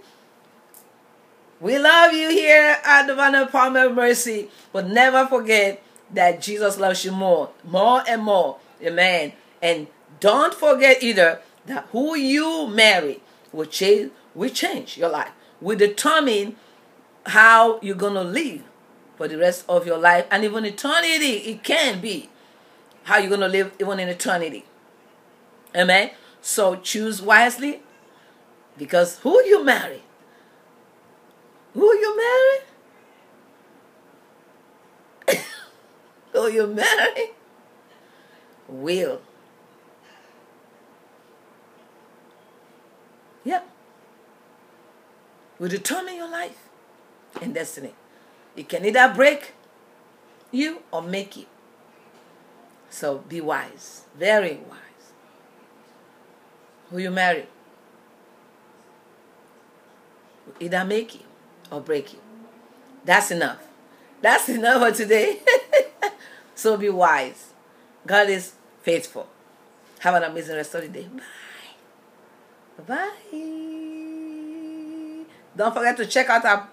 We 1.59 1.79
love 1.79 2.13
you 2.13 2.29
here 2.29 2.77
at 2.83 3.07
the 3.07 3.13
Divine 3.13 3.47
Palmer 3.47 3.89
Mercy, 3.89 4.49
but 4.71 4.87
never 4.87 5.25
forget 5.27 5.81
that 6.13 6.41
Jesus 6.41 6.77
loves 6.77 7.05
you 7.05 7.11
more, 7.11 7.51
more 7.63 8.03
and 8.07 8.21
more. 8.21 8.57
Amen. 8.81 9.33
And 9.61 9.87
don't 10.19 10.53
forget 10.53 11.01
either 11.01 11.39
that 11.65 11.87
who 11.91 12.15
you 12.15 12.67
marry 12.67 13.21
will 13.53 13.65
change, 13.65 14.11
will 14.35 14.49
change 14.49 14.97
your 14.97 15.09
life. 15.09 15.31
We 15.61 15.75
determine 15.75 16.55
how 17.25 17.79
you're 17.81 17.95
gonna 17.95 18.23
live 18.23 18.63
for 19.15 19.27
the 19.27 19.37
rest 19.37 19.65
of 19.69 19.85
your 19.85 19.97
life 19.97 20.25
and 20.31 20.43
even 20.43 20.65
eternity. 20.65 21.37
It 21.49 21.63
can 21.63 22.01
be 22.01 22.29
how 23.03 23.17
you're 23.17 23.29
going 23.29 23.41
to 23.41 23.47
live 23.47 23.71
even 23.79 23.99
in 23.99 24.09
eternity. 24.09 24.65
Amen. 25.75 26.11
So 26.41 26.75
choose 26.75 27.21
wisely 27.21 27.81
because 28.77 29.19
who 29.19 29.41
you 29.45 29.63
marry, 29.63 30.03
who 31.73 31.85
you 31.85 32.17
marry, 35.27 35.37
who 36.33 36.47
you 36.49 36.67
marry 36.67 37.31
will. 38.67 39.21
Yep. 43.45 43.72
Will 45.59 45.69
determine 45.69 46.15
your 46.15 46.29
life 46.29 46.57
and 47.41 47.53
destiny. 47.53 47.93
It 48.55 48.69
can 48.69 48.85
either 48.85 49.11
break 49.13 49.53
you 50.51 50.79
or 50.91 51.01
make 51.01 51.35
you. 51.37 51.45
So 52.89 53.19
be 53.19 53.41
wise, 53.41 54.03
very 54.17 54.55
wise. 54.69 54.79
Who 56.89 56.99
you 56.99 57.09
marry 57.11 57.47
will 60.45 60.53
either 60.59 60.85
make 60.85 61.15
you 61.15 61.21
or 61.71 61.81
break 61.81 62.13
you. 62.13 62.19
That's 63.03 63.31
enough. 63.31 63.59
That's 64.21 64.47
enough 64.57 64.81
for 64.81 64.95
today. 64.95 65.39
so 66.55 66.77
be 66.77 66.89
wise. 66.89 67.47
God 68.05 68.29
is 68.29 68.53
faithful. 68.81 69.27
Have 69.99 70.15
an 70.15 70.23
amazing 70.23 70.55
rest 70.55 70.75
of 70.75 70.81
the 70.81 70.89
day. 70.89 71.07
Bye. 71.07 72.85
Bye. 72.87 73.49
Don't 75.55 75.73
forget 75.73 75.95
to 75.97 76.05
check 76.05 76.29
out 76.29 76.45
our, 76.45 76.69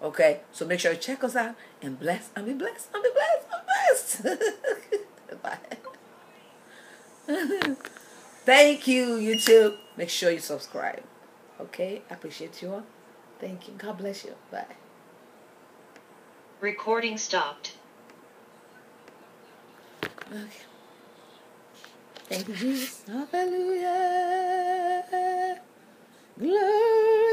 Okay, 0.01 0.39
so 0.51 0.65
make 0.65 0.79
sure 0.79 0.93
you 0.93 0.97
check 0.97 1.23
us 1.23 1.35
out 1.35 1.53
and 1.81 1.99
bless 1.99 2.29
and 2.35 2.45
be 2.45 2.53
blessed 2.53 2.87
and 2.93 3.03
be 3.03 3.09
blessed 3.13 3.47
and 3.53 3.61
blessed. 3.67 4.23
Bye. 5.43 5.59
Thank 8.45 8.87
you, 8.87 9.17
YouTube. 9.17 9.75
Make 9.97 10.09
sure 10.09 10.31
you 10.31 10.39
subscribe. 10.39 11.03
Okay, 11.61 12.01
I 12.09 12.15
appreciate 12.15 12.61
you 12.61 12.73
all. 12.73 12.83
Thank 13.39 13.67
you. 13.67 13.75
God 13.77 13.97
bless 13.99 14.25
you. 14.25 14.35
Bye. 14.51 14.65
Recording 16.61 17.17
stopped. 17.17 17.73
Okay. 20.31 20.65
Thank 22.29 22.47
you, 22.49 22.55
Jesus. 22.55 23.03
Hallelujah. 23.07 23.85
Glory. 26.39 27.29